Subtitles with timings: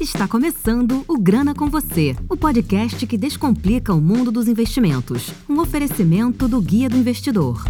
[0.00, 5.32] Está começando o Grana com Você, o podcast que descomplica o mundo dos investimentos.
[5.48, 7.64] Um oferecimento do Guia do Investidor.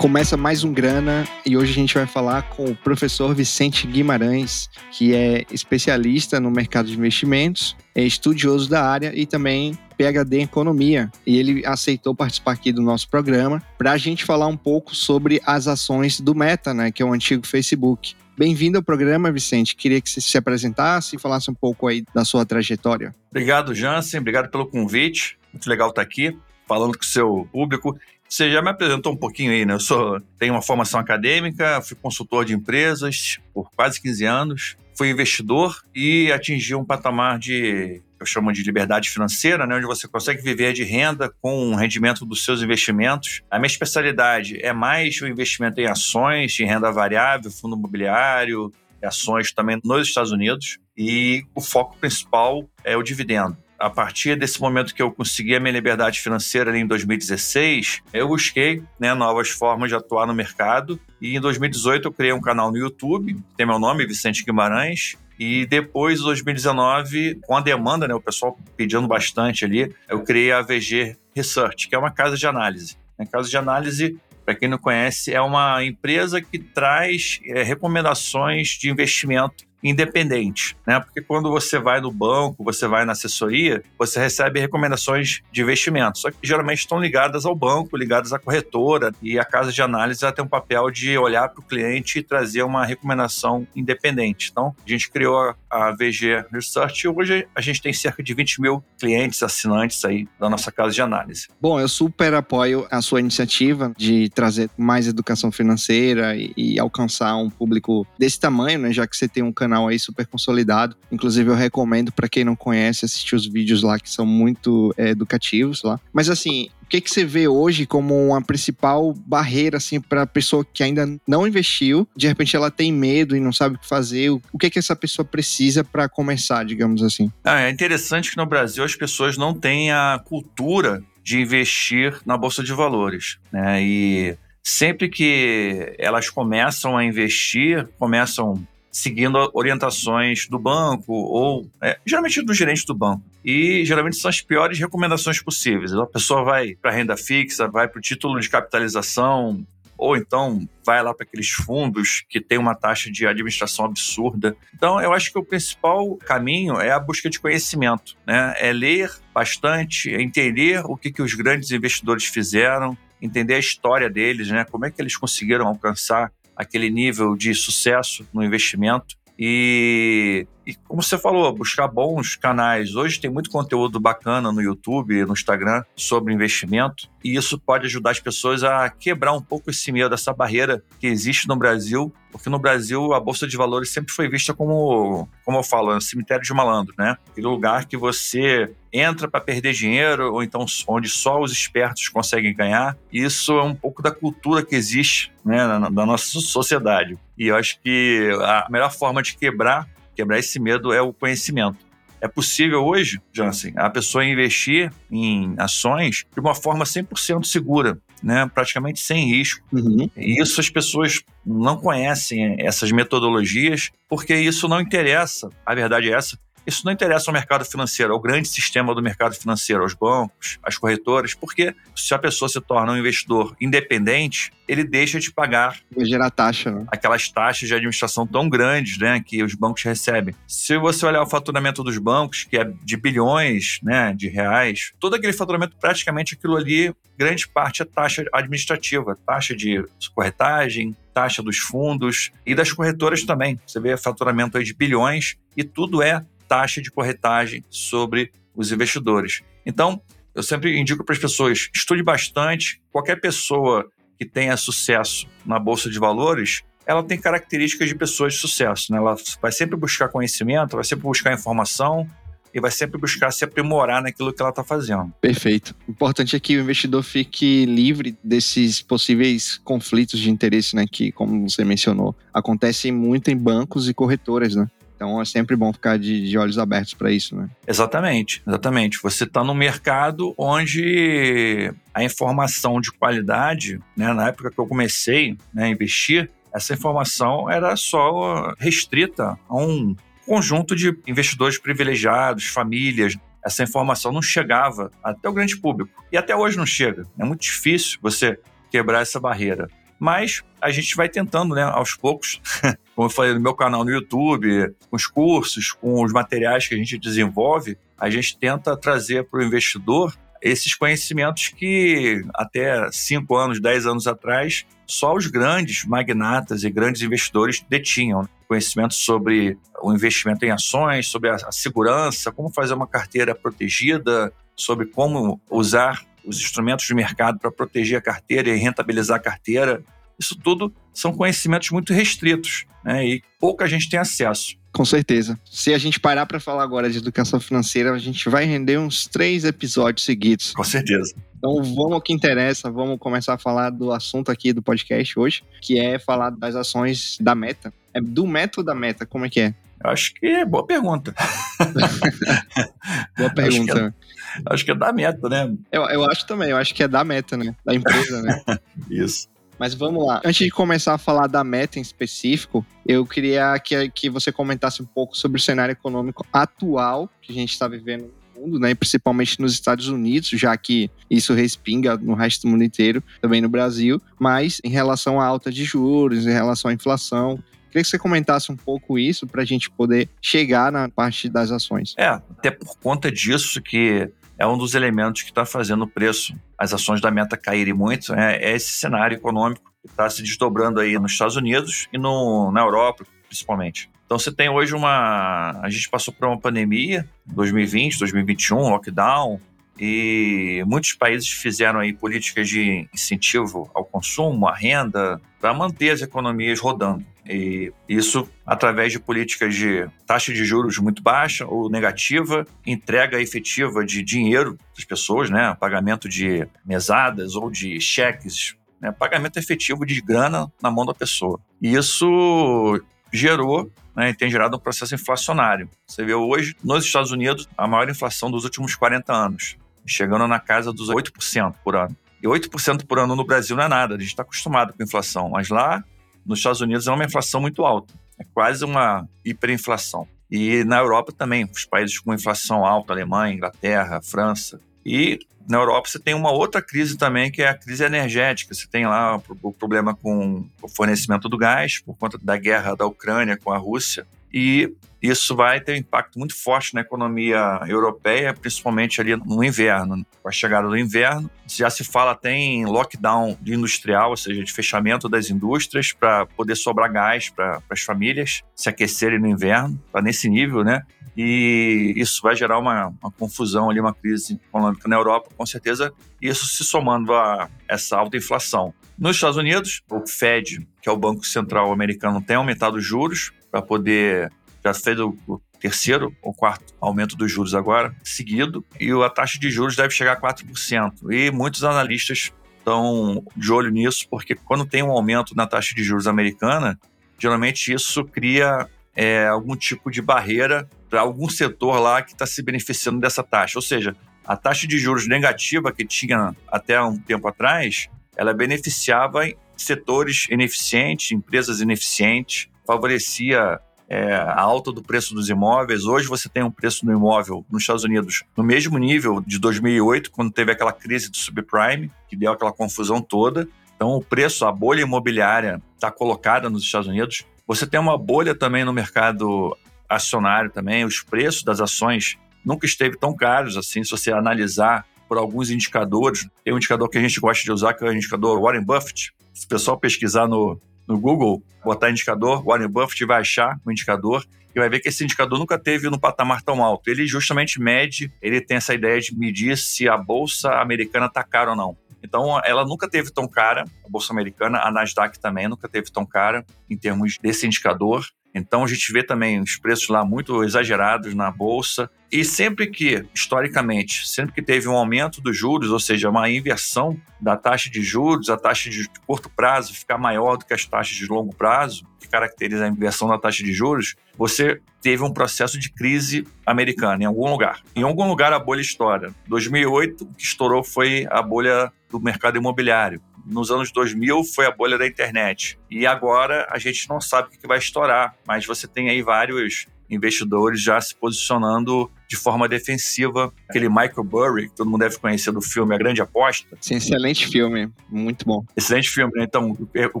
[0.10, 4.68] Começa mais um Grana e hoje a gente vai falar com o professor Vicente Guimarães,
[4.90, 10.42] que é especialista no mercado de investimentos, é estudioso da área e também PhD em
[10.42, 11.12] economia.
[11.24, 15.40] E ele aceitou participar aqui do nosso programa para a gente falar um pouco sobre
[15.46, 18.16] as ações do Meta, né, que é o antigo Facebook.
[18.36, 19.76] Bem-vindo ao programa, Vicente.
[19.76, 23.14] Queria que você se apresentasse e falasse um pouco aí da sua trajetória.
[23.30, 24.18] Obrigado, Jansen.
[24.18, 25.38] Obrigado pelo convite.
[25.52, 27.96] Muito legal estar aqui falando com o seu público.
[28.30, 29.74] Você já me apresentou um pouquinho aí, né?
[29.74, 35.10] Eu sou, tenho uma formação acadêmica, fui consultor de empresas por quase 15 anos, fui
[35.10, 40.42] investidor e atingi um patamar de eu chamo de liberdade financeira, né, onde você consegue
[40.42, 43.42] viver de renda com o rendimento dos seus investimentos.
[43.50, 48.70] A minha especialidade é mais o investimento em ações, de renda variável, fundo imobiliário,
[49.02, 50.78] ações também nos Estados Unidos.
[50.96, 55.60] E o foco principal é o dividendo a partir desse momento que eu consegui a
[55.60, 61.00] minha liberdade financeira ali em 2016, eu busquei né, novas formas de atuar no mercado.
[61.20, 65.16] E em 2018 eu criei um canal no YouTube, tem meu nome, Vicente Guimarães.
[65.38, 70.52] E depois, em 2019, com a demanda, né, o pessoal pedindo bastante ali, eu criei
[70.52, 72.98] a VG Research, que é uma casa de análise.
[73.18, 78.70] A casa de análise para quem não conhece, é uma empresa que traz é, recomendações
[78.70, 81.00] de investimento independente, né?
[81.00, 86.18] Porque quando você vai no banco, você vai na assessoria, você recebe recomendações de investimento,
[86.18, 90.24] só que geralmente estão ligadas ao banco, ligadas à corretora e a casa de análise
[90.24, 94.48] ela tem um papel de olhar para o cliente e trazer uma recomendação independente.
[94.50, 98.60] Então, a gente criou a, VG Research e hoje a gente tem cerca de 20
[98.60, 101.48] mil clientes assinantes aí da nossa casa de análise.
[101.60, 107.36] Bom, eu super apoio a sua iniciativa de trazer mais educação financeira e, e alcançar
[107.36, 108.92] um público desse tamanho, né?
[108.92, 110.96] Já que você tem um canal canal aí super consolidado.
[111.12, 115.10] Inclusive, eu recomendo para quem não conhece assistir os vídeos lá que são muito é,
[115.10, 116.00] educativos lá.
[116.12, 120.26] Mas assim, o que, que você vê hoje como uma principal barreira assim para a
[120.26, 123.88] pessoa que ainda não investiu, de repente ela tem medo e não sabe o que
[123.88, 124.30] fazer?
[124.30, 127.30] O que que essa pessoa precisa para começar, digamos assim?
[127.44, 132.36] Ah, é interessante que no Brasil as pessoas não têm a cultura de investir na
[132.36, 133.80] bolsa de valores, né?
[133.82, 142.42] E sempre que elas começam a investir, começam seguindo orientações do banco ou é, geralmente
[142.42, 143.22] do gerente do banco.
[143.44, 145.92] E geralmente são as piores recomendações possíveis.
[145.92, 149.64] A pessoa vai para renda fixa, vai para o título de capitalização,
[150.00, 154.56] ou então vai lá para aqueles fundos que tem uma taxa de administração absurda.
[154.74, 158.54] Então, eu acho que o principal caminho é a busca de conhecimento, né?
[158.56, 164.08] É ler bastante, é entender o que, que os grandes investidores fizeram, entender a história
[164.08, 164.64] deles, né?
[164.64, 169.16] Como é que eles conseguiram alcançar aquele nível de sucesso no investimento.
[169.38, 172.94] E, e, como você falou, buscar bons canais.
[172.94, 178.10] Hoje tem muito conteúdo bacana no YouTube, no Instagram sobre investimento, e isso pode ajudar
[178.10, 182.48] as pessoas a quebrar um pouco esse medo, essa barreira que existe no Brasil, porque
[182.48, 186.44] no Brasil a bolsa de valores sempre foi vista como, como eu falo, um cemitério
[186.44, 187.16] de malandro, né?
[187.28, 192.54] Aquele lugar que você entra para perder dinheiro ou então onde só os espertos conseguem
[192.54, 192.96] ganhar.
[193.12, 197.18] Isso é um pouco da cultura que existe né, na, na nossa sociedade.
[197.36, 199.88] E eu acho que a melhor forma de quebrar,
[200.20, 201.78] quebrar esse medo é o conhecimento.
[202.20, 208.48] É possível hoje, Jansen, a pessoa investir em ações de uma forma 100% segura, né?
[208.54, 209.64] praticamente sem risco.
[209.72, 210.10] Uhum.
[210.14, 215.48] E isso as pessoas não conhecem essas metodologias, porque isso não interessa.
[215.64, 219.34] A verdade é essa, isso não interessa ao mercado financeiro, ao grande sistema do mercado
[219.34, 224.84] financeiro, aos bancos, às corretoras, porque se a pessoa se torna um investidor independente, ele
[224.84, 225.78] deixa de pagar.
[225.90, 226.84] Vai gerar taxa, né?
[226.88, 230.34] Aquelas taxas de administração tão grandes, né, que os bancos recebem.
[230.46, 235.16] Se você olhar o faturamento dos bancos, que é de bilhões, né, de reais, todo
[235.16, 239.84] aquele faturamento, praticamente aquilo ali, grande parte é taxa administrativa, taxa de
[240.14, 243.58] corretagem, taxa dos fundos e das corretoras também.
[243.66, 249.42] Você vê faturamento aí de bilhões e tudo é taxa de corretagem sobre os investidores.
[249.64, 250.02] Então,
[250.34, 252.82] eu sempre indico para as pessoas: estude bastante.
[252.90, 253.88] Qualquer pessoa
[254.18, 258.90] que tenha sucesso na bolsa de valores, ela tem características de pessoas de sucesso.
[258.90, 258.98] Né?
[258.98, 262.08] Ela vai sempre buscar conhecimento, vai sempre buscar informação
[262.52, 265.12] e vai sempre buscar se aprimorar naquilo que ela está fazendo.
[265.20, 265.72] Perfeito.
[265.86, 270.84] O importante é que o investidor fique livre desses possíveis conflitos de interesse, né?
[270.90, 274.68] Que, como você mencionou, acontecem muito em bancos e corretoras, né?
[275.00, 277.48] Então é sempre bom ficar de, de olhos abertos para isso, né?
[277.66, 278.98] Exatamente, exatamente.
[279.02, 285.38] Você está no mercado onde a informação de qualidade, né, na época que eu comecei
[285.54, 293.16] né, a investir, essa informação era só restrita a um conjunto de investidores privilegiados, famílias.
[293.42, 296.04] Essa informação não chegava até o grande público.
[296.12, 297.06] E até hoje não chega.
[297.18, 298.38] É muito difícil você
[298.70, 299.66] quebrar essa barreira.
[300.00, 302.40] Mas a gente vai tentando, né, aos poucos,
[302.96, 306.74] como eu falei no meu canal no YouTube, com os cursos, com os materiais que
[306.74, 313.36] a gente desenvolve, a gente tenta trazer para o investidor esses conhecimentos que até 5
[313.36, 318.22] anos, 10 anos atrás, só os grandes magnatas e grandes investidores detinham.
[318.22, 318.28] Né?
[318.48, 324.86] Conhecimento sobre o investimento em ações, sobre a segurança, como fazer uma carteira protegida, sobre
[324.86, 329.82] como usar os instrumentos de mercado para proteger a carteira e rentabilizar a carteira.
[330.18, 334.58] Isso tudo são conhecimentos muito restritos né, e pouca gente tem acesso.
[334.72, 335.38] Com certeza.
[335.44, 339.06] Se a gente parar para falar agora de educação financeira, a gente vai render uns
[339.06, 340.52] três episódios seguidos.
[340.52, 341.14] Com certeza.
[341.36, 345.42] Então vamos ao que interessa, vamos começar a falar do assunto aqui do podcast hoje,
[345.60, 347.72] que é falar das ações da meta.
[347.94, 349.04] É do meta ou da meta?
[349.04, 349.54] Como é que é?
[349.82, 351.14] Eu acho que é boa pergunta.
[353.16, 353.42] boa pergunta.
[353.46, 355.56] Acho que, é, acho que é da meta, né?
[355.72, 357.54] Eu, eu acho também, eu acho que é da meta, né?
[357.64, 358.42] Da empresa, né?
[358.90, 359.28] Isso.
[359.58, 360.22] Mas vamos lá.
[360.24, 364.82] Antes de começar a falar da meta em específico, eu queria que, que você comentasse
[364.82, 368.74] um pouco sobre o cenário econômico atual que a gente está vivendo no mundo, né?
[368.74, 373.50] Principalmente nos Estados Unidos, já que isso respinga no resto do mundo inteiro, também no
[373.50, 374.00] Brasil.
[374.18, 377.38] Mas em relação à alta de juros, em relação à inflação,
[377.70, 381.50] Queria que você comentasse um pouco isso para a gente poder chegar na parte das
[381.50, 381.94] ações.
[381.96, 386.34] É, até por conta disso que é um dos elementos que está fazendo o preço,
[386.58, 390.80] as ações da meta caírem muito, é, é esse cenário econômico que está se desdobrando
[390.80, 393.90] aí nos Estados Unidos e no, na Europa, principalmente.
[394.04, 395.60] Então você tem hoje uma.
[395.62, 399.40] A gente passou por uma pandemia, 2020, 2021, lockdown,
[399.78, 406.02] e muitos países fizeram aí políticas de incentivo ao consumo, à renda, para manter as
[406.02, 407.04] economias rodando.
[407.30, 413.84] E isso através de políticas de taxa de juros muito baixa ou negativa, entrega efetiva
[413.84, 415.56] de dinheiro das pessoas, né?
[415.60, 418.90] Pagamento de mesadas ou de cheques, né?
[418.90, 421.38] pagamento efetivo de grana na mão da pessoa.
[421.62, 422.82] E isso
[423.12, 425.68] gerou né, e tem gerado um processo inflacionário.
[425.86, 429.56] Você vê hoje, nos Estados Unidos, a maior inflação dos últimos 40 anos,
[429.86, 431.96] chegando na casa dos 8% por ano.
[432.22, 435.30] E 8% por ano no Brasil não é nada, a gente está acostumado com inflação,
[435.30, 435.82] mas lá
[436.24, 440.06] nos Estados Unidos é uma inflação muito alta, é quase uma hiperinflação.
[440.30, 444.60] E na Europa também, os países com inflação alta, Alemanha, Inglaterra, França.
[444.86, 445.18] E
[445.48, 448.54] na Europa você tem uma outra crise também, que é a crise energética.
[448.54, 452.86] Você tem lá o problema com o fornecimento do gás, por conta da guerra da
[452.86, 454.06] Ucrânia com a Rússia.
[454.32, 460.04] E isso vai ter um impacto muito forte na economia europeia, principalmente ali no inverno.
[460.22, 464.52] Com a chegada do inverno, já se fala até em lockdown industrial, ou seja, de
[464.52, 470.02] fechamento das indústrias para poder sobrar gás para as famílias se aquecerem no inverno, está
[470.02, 470.82] nesse nível, né?
[471.16, 475.92] E isso vai gerar uma, uma confusão ali, uma crise econômica na Europa, com certeza,
[476.20, 478.72] isso se somando a essa alta inflação.
[478.98, 483.32] Nos Estados Unidos, o Fed, que é o Banco Central americano, tem aumentado os juros
[483.50, 484.30] para poder
[484.64, 485.16] já fez o,
[485.60, 490.14] terceiro ou quarto aumento dos juros agora, seguido, e a taxa de juros deve chegar
[490.14, 491.12] a 4%.
[491.12, 495.84] E muitos analistas estão de olho nisso, porque quando tem um aumento na taxa de
[495.84, 496.78] juros americana,
[497.18, 502.42] geralmente isso cria é, algum tipo de barreira para algum setor lá que está se
[502.42, 503.58] beneficiando dessa taxa.
[503.58, 503.94] Ou seja,
[504.24, 511.12] a taxa de juros negativa que tinha até um tempo atrás, ela beneficiava setores ineficientes,
[511.12, 515.84] empresas ineficientes, favorecia é, a alta do preço dos imóveis.
[515.84, 520.12] Hoje você tem um preço do imóvel nos Estados Unidos no mesmo nível de 2008,
[520.12, 523.48] quando teve aquela crise do subprime, que deu aquela confusão toda.
[523.74, 527.24] Então, o preço, a bolha imobiliária está colocada nos Estados Unidos.
[527.48, 529.56] Você tem uma bolha também no mercado
[529.88, 530.84] acionário também.
[530.84, 536.28] Os preços das ações nunca esteve tão caros assim, se você analisar por alguns indicadores.
[536.44, 539.12] Tem um indicador que a gente gosta de usar, que é o indicador Warren Buffett.
[539.34, 544.26] Se o pessoal pesquisar no, no Google, botar indicador, Warren Buffett vai achar o indicador
[544.54, 546.88] e vai ver que esse indicador nunca teve no patamar tão alto.
[546.90, 551.50] Ele justamente mede, ele tem essa ideia de medir se a bolsa americana está cara
[551.50, 551.76] ou não.
[552.02, 556.04] Então, ela nunca teve tão cara, a bolsa americana, a Nasdaq também nunca teve tão
[556.04, 558.04] cara em termos desse indicador.
[558.34, 561.90] Então a gente vê também os preços lá muito exagerados na bolsa.
[562.10, 567.00] E sempre que, historicamente, sempre que teve um aumento dos juros, ou seja, uma inversão
[567.20, 570.96] da taxa de juros, a taxa de curto prazo ficar maior do que as taxas
[570.96, 575.58] de longo prazo, que caracteriza a inversão da taxa de juros, você teve um processo
[575.58, 577.60] de crise americana em algum lugar.
[577.76, 579.14] Em algum lugar a bolha estoura.
[579.28, 584.50] 2008, o que estourou foi a bolha do mercado imobiliário nos anos 2000 foi a
[584.50, 585.58] bolha da internet.
[585.70, 589.66] E agora a gente não sabe o que vai estourar, mas você tem aí vários
[589.90, 593.32] investidores já se posicionando de forma defensiva.
[593.48, 596.56] Aquele Michael Burry, que todo mundo deve conhecer do filme A Grande Aposta.
[596.60, 598.44] Sim, excelente filme, muito bom.
[598.56, 599.12] Excelente filme.
[599.16, 599.24] Né?
[599.24, 599.56] Então,
[599.92, 600.00] o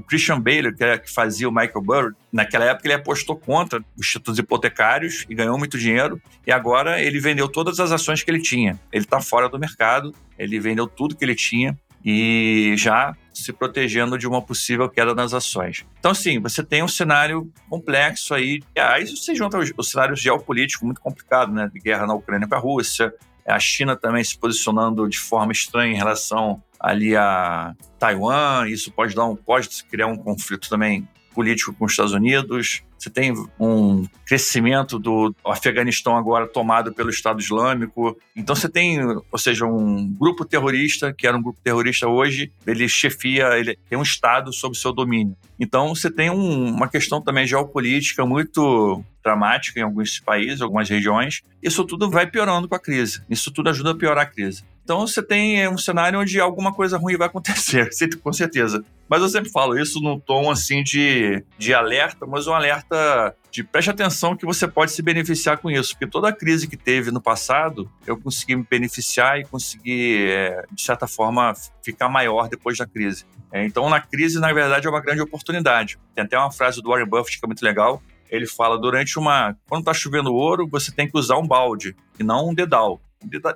[0.00, 4.06] Christian Bale, que, é, que fazia o Michael Burry, naquela época ele apostou contra os
[4.06, 6.20] títulos hipotecários e ganhou muito dinheiro.
[6.46, 8.78] E agora ele vendeu todas as ações que ele tinha.
[8.92, 14.18] Ele está fora do mercado, ele vendeu tudo que ele tinha e já se protegendo
[14.18, 15.84] de uma possível queda nas ações.
[15.98, 18.60] Então, sim, você tem um cenário complexo aí.
[18.76, 21.70] Aí você junta o cenário geopolítico muito complicado, né?
[21.72, 23.12] De guerra na Ucrânia com a Rússia,
[23.46, 28.68] a China também se posicionando de forma estranha em relação ali a Taiwan.
[28.68, 32.82] Isso pode dar um, pode criar um conflito também político com os Estados Unidos.
[32.98, 38.16] Você tem um crescimento do Afeganistão agora tomado pelo Estado Islâmico.
[38.36, 42.86] Então você tem, ou seja, um grupo terrorista, que era um grupo terrorista hoje, ele
[42.88, 45.34] chefia, ele tem um Estado sob seu domínio.
[45.58, 51.42] Então você tem um, uma questão também geopolítica muito dramática em alguns países, algumas regiões.
[51.62, 53.22] Isso tudo vai piorando com a crise.
[53.28, 54.64] Isso tudo ajuda a piorar a crise.
[54.90, 57.88] Então você tem um cenário onde alguma coisa ruim vai acontecer,
[58.24, 58.84] com certeza.
[59.08, 63.62] Mas eu sempre falo isso num tom assim de, de alerta, mas um alerta de
[63.62, 67.12] preste atenção que você pode se beneficiar com isso, porque toda a crise que teve
[67.12, 71.54] no passado, eu consegui me beneficiar e consegui, é, de certa forma,
[71.84, 73.24] ficar maior depois da crise.
[73.52, 76.00] É, então, na crise, na verdade, é uma grande oportunidade.
[76.16, 78.02] Tem até uma frase do Warren Buffett que é muito legal.
[78.28, 79.56] Ele fala: durante uma.
[79.68, 83.00] Quando está chovendo ouro, você tem que usar um balde e não um dedal.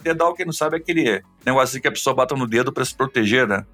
[0.03, 2.95] Dedal, quem não sabe, é aquele negócio que a pessoa bota no dedo para se
[2.95, 3.65] proteger, né?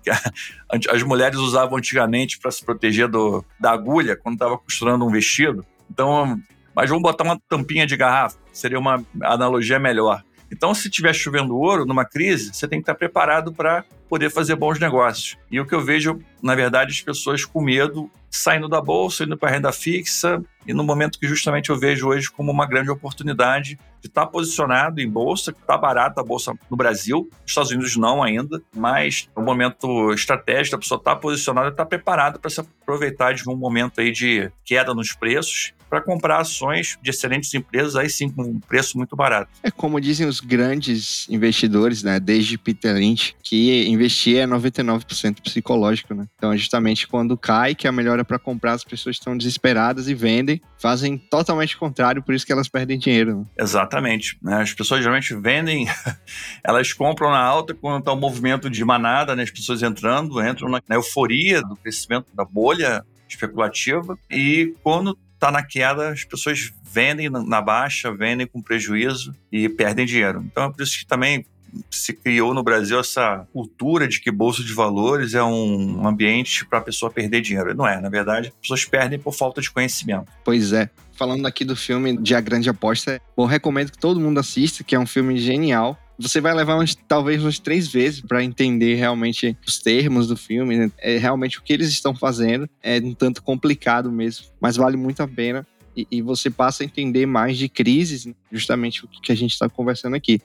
[0.88, 5.66] As mulheres usavam antigamente para se proteger do, da agulha quando estava costurando um vestido.
[5.90, 6.40] Então,
[6.74, 10.22] mas vamos botar uma tampinha de garrafa, seria uma analogia melhor.
[10.52, 14.56] Então, se estiver chovendo ouro numa crise, você tem que estar preparado para poder fazer
[14.56, 15.38] bons negócios.
[15.50, 19.36] E o que eu vejo, na verdade, as pessoas com medo saindo da bolsa, indo
[19.36, 23.78] para renda fixa, e no momento que justamente eu vejo hoje como uma grande oportunidade
[24.00, 27.70] de estar tá posicionado em bolsa, que está barata a bolsa no Brasil, nos Estados
[27.70, 32.60] Unidos não ainda, mas no momento estratégico, a pessoa está posicionada está preparada para se
[32.60, 37.96] aproveitar de um momento aí de queda nos preços para comprar ações de excelentes empresas,
[37.96, 39.50] aí sim, com um preço muito barato.
[39.62, 46.14] É como dizem os grandes investidores, né, desde Peter Lynch, que investir é 99% psicológico,
[46.14, 46.26] né?
[46.36, 50.08] Então é justamente quando cai que a melhor hora para comprar, as pessoas estão desesperadas
[50.08, 53.38] e vendem, fazem totalmente o contrário, por isso que elas perdem dinheiro.
[53.38, 53.44] Né?
[53.58, 54.38] Exatamente.
[54.42, 54.62] Né?
[54.62, 55.88] As pessoas geralmente vendem,
[56.62, 59.42] elas compram na alta quando está o um movimento de manada, né?
[59.42, 65.50] as pessoas entrando, entram na, na euforia do crescimento da bolha especulativa e quando está
[65.50, 70.44] na queda, as pessoas vendem na baixa, vendem com prejuízo e perdem dinheiro.
[70.44, 71.46] Então é por isso que também
[71.90, 76.80] se criou no Brasil essa cultura de que bolsa de valores é um ambiente para
[76.80, 77.74] a pessoa perder dinheiro.
[77.74, 80.26] Não é, na verdade, as pessoas perdem por falta de conhecimento.
[80.44, 80.90] Pois é.
[81.12, 84.94] Falando aqui do filme de A Grande Aposta, eu recomendo que todo mundo assista, que
[84.94, 85.98] é um filme genial.
[86.20, 90.76] Você vai levar uns, talvez umas três vezes para entender realmente os termos do filme,
[90.76, 90.92] né?
[90.98, 92.68] é realmente o que eles estão fazendo.
[92.82, 95.66] É um tanto complicado mesmo, mas vale muito a pena.
[95.96, 98.34] E, e você passa a entender mais de crises, né?
[98.52, 100.42] justamente o que a gente está conversando aqui.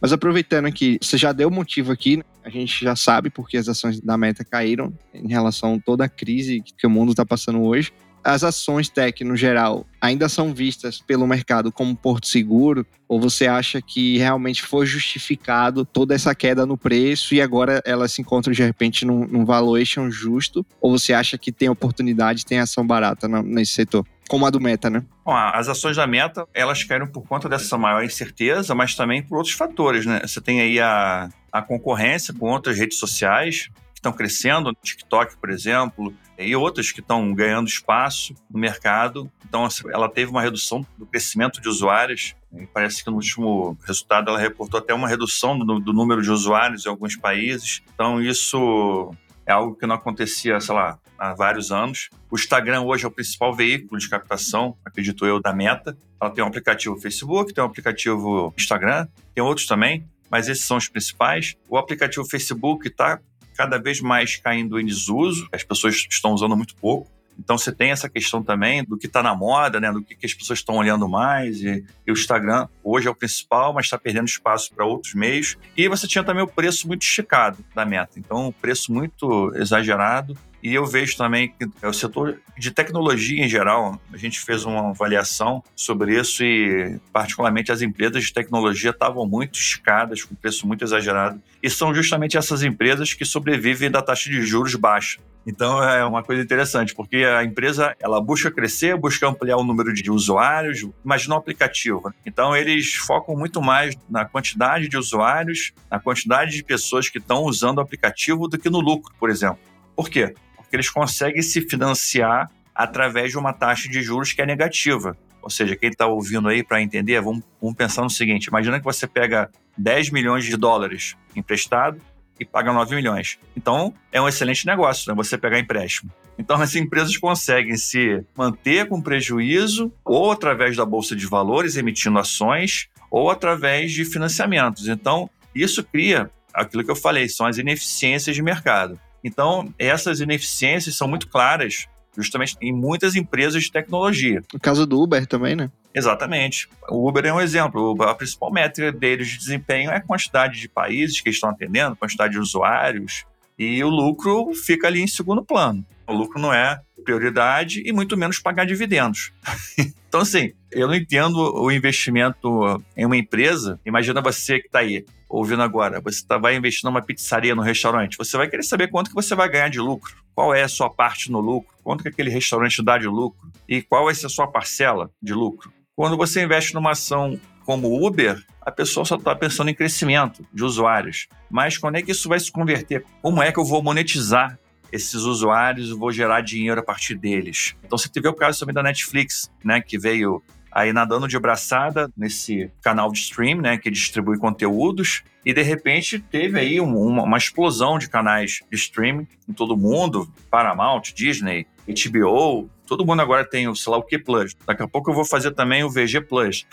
[0.00, 2.24] Mas aproveitando que você já deu motivo aqui, né?
[2.42, 6.08] a gente já sabe porque as ações da Meta caíram em relação a toda a
[6.08, 7.92] crise que o mundo está passando hoje.
[8.24, 12.86] As ações tech, no geral, ainda são vistas pelo mercado como porto seguro?
[13.08, 18.08] Ou você acha que realmente foi justificado toda essa queda no preço e agora ela
[18.08, 20.64] se encontra de repente num, num valuation justo?
[20.80, 24.06] Ou você acha que tem oportunidade, tem ação barata nesse setor?
[24.32, 25.04] como a do Meta, né?
[25.26, 29.36] Bom, as ações da Meta, elas caíram por conta dessa maior incerteza, mas também por
[29.36, 30.22] outros fatores, né?
[30.22, 33.68] Você tem aí a, a concorrência com outras redes sociais
[34.02, 39.30] estão crescendo, TikTok, por exemplo, e outras que estão ganhando espaço no mercado.
[39.48, 42.34] Então, assim, ela teve uma redução do crescimento de usuários.
[42.52, 46.30] E parece que no último resultado ela reportou até uma redução do, do número de
[46.30, 47.80] usuários em alguns países.
[47.94, 49.14] Então, isso
[49.46, 52.10] é algo que não acontecia, sei lá, há vários anos.
[52.28, 55.96] O Instagram hoje é o principal veículo de captação, acredito eu, da Meta.
[56.20, 60.76] Ela tem um aplicativo Facebook, tem um aplicativo Instagram, tem outros também, mas esses são
[60.76, 61.54] os principais.
[61.68, 63.20] O aplicativo Facebook está
[63.54, 67.11] cada vez mais caindo em desuso, as pessoas estão usando muito pouco.
[67.38, 69.90] Então você tem essa questão também do que está na moda, né?
[69.92, 71.60] Do que, que as pessoas estão olhando mais.
[71.60, 75.56] E, e, o Instagram hoje é o principal, mas está perdendo espaço para outros meios.
[75.76, 78.18] E você tinha também o preço muito esticado da meta.
[78.18, 80.36] Então, o preço muito exagerado.
[80.62, 84.64] E eu vejo também que é o setor de tecnologia em geral, a gente fez
[84.64, 90.64] uma avaliação sobre isso e, particularmente, as empresas de tecnologia estavam muito esticadas, com preço
[90.64, 91.42] muito exagerado.
[91.60, 95.18] E são justamente essas empresas que sobrevivem da taxa de juros baixa.
[95.46, 99.92] Então é uma coisa interessante, porque a empresa ela busca crescer, busca ampliar o número
[99.92, 102.14] de usuários, imagina um aplicativo.
[102.24, 107.42] Então eles focam muito mais na quantidade de usuários, na quantidade de pessoas que estão
[107.42, 109.58] usando o aplicativo do que no lucro, por exemplo.
[109.96, 110.34] Por quê?
[110.56, 115.16] Porque eles conseguem se financiar através de uma taxa de juros que é negativa.
[115.42, 118.84] Ou seja, quem está ouvindo aí para entender, vamos, vamos pensar no seguinte: imagina que
[118.84, 122.00] você pega 10 milhões de dólares emprestado
[122.38, 123.38] e paga 9 milhões.
[123.56, 125.16] Então, é um excelente negócio, né?
[125.16, 126.10] Você pegar empréstimo.
[126.38, 132.18] Então, as empresas conseguem se manter com prejuízo ou através da Bolsa de Valores, emitindo
[132.18, 134.88] ações, ou através de financiamentos.
[134.88, 138.98] Então, isso cria aquilo que eu falei, são as ineficiências de mercado.
[139.22, 144.42] Então, essas ineficiências são muito claras justamente em muitas empresas de tecnologia.
[144.52, 145.70] No caso do Uber também, né?
[145.94, 146.68] Exatamente.
[146.88, 147.96] O Uber é um exemplo.
[148.02, 152.32] A principal métrica deles de desempenho é a quantidade de países que estão atendendo, quantidade
[152.32, 153.24] de usuários,
[153.58, 155.84] e o lucro fica ali em segundo plano.
[156.06, 159.32] O lucro não é prioridade e muito menos pagar dividendos.
[160.08, 163.78] então, assim, eu não entendo o investimento em uma empresa.
[163.84, 168.18] Imagina você que está aí ouvindo agora, você tá, vai investir numa pizzaria, no restaurante,
[168.18, 170.90] você vai querer saber quanto que você vai ganhar de lucro, qual é a sua
[170.90, 174.28] parte no lucro, quanto que aquele restaurante dá de lucro e qual vai ser a
[174.28, 175.72] sua parcela de lucro.
[175.96, 180.62] Quando você investe numa ação como Uber, a pessoa só está pensando em crescimento de
[180.62, 181.28] usuários.
[181.50, 183.04] Mas quando é que isso vai se converter?
[183.22, 184.58] Como é que eu vou monetizar
[184.90, 187.74] esses usuários e vou gerar dinheiro a partir deles?
[187.84, 192.10] Então você teve o caso também da Netflix, né, que veio aí nadando de braçada
[192.16, 197.24] nesse canal de stream, né, que distribui conteúdos, e de repente teve aí um, uma,
[197.24, 203.44] uma, explosão de canais de streaming em todo mundo, Paramount, Disney, HBO, todo mundo agora
[203.44, 204.54] tem o, sei lá, o que Plus.
[204.66, 206.66] Daqui a pouco eu vou fazer também o VG Plus,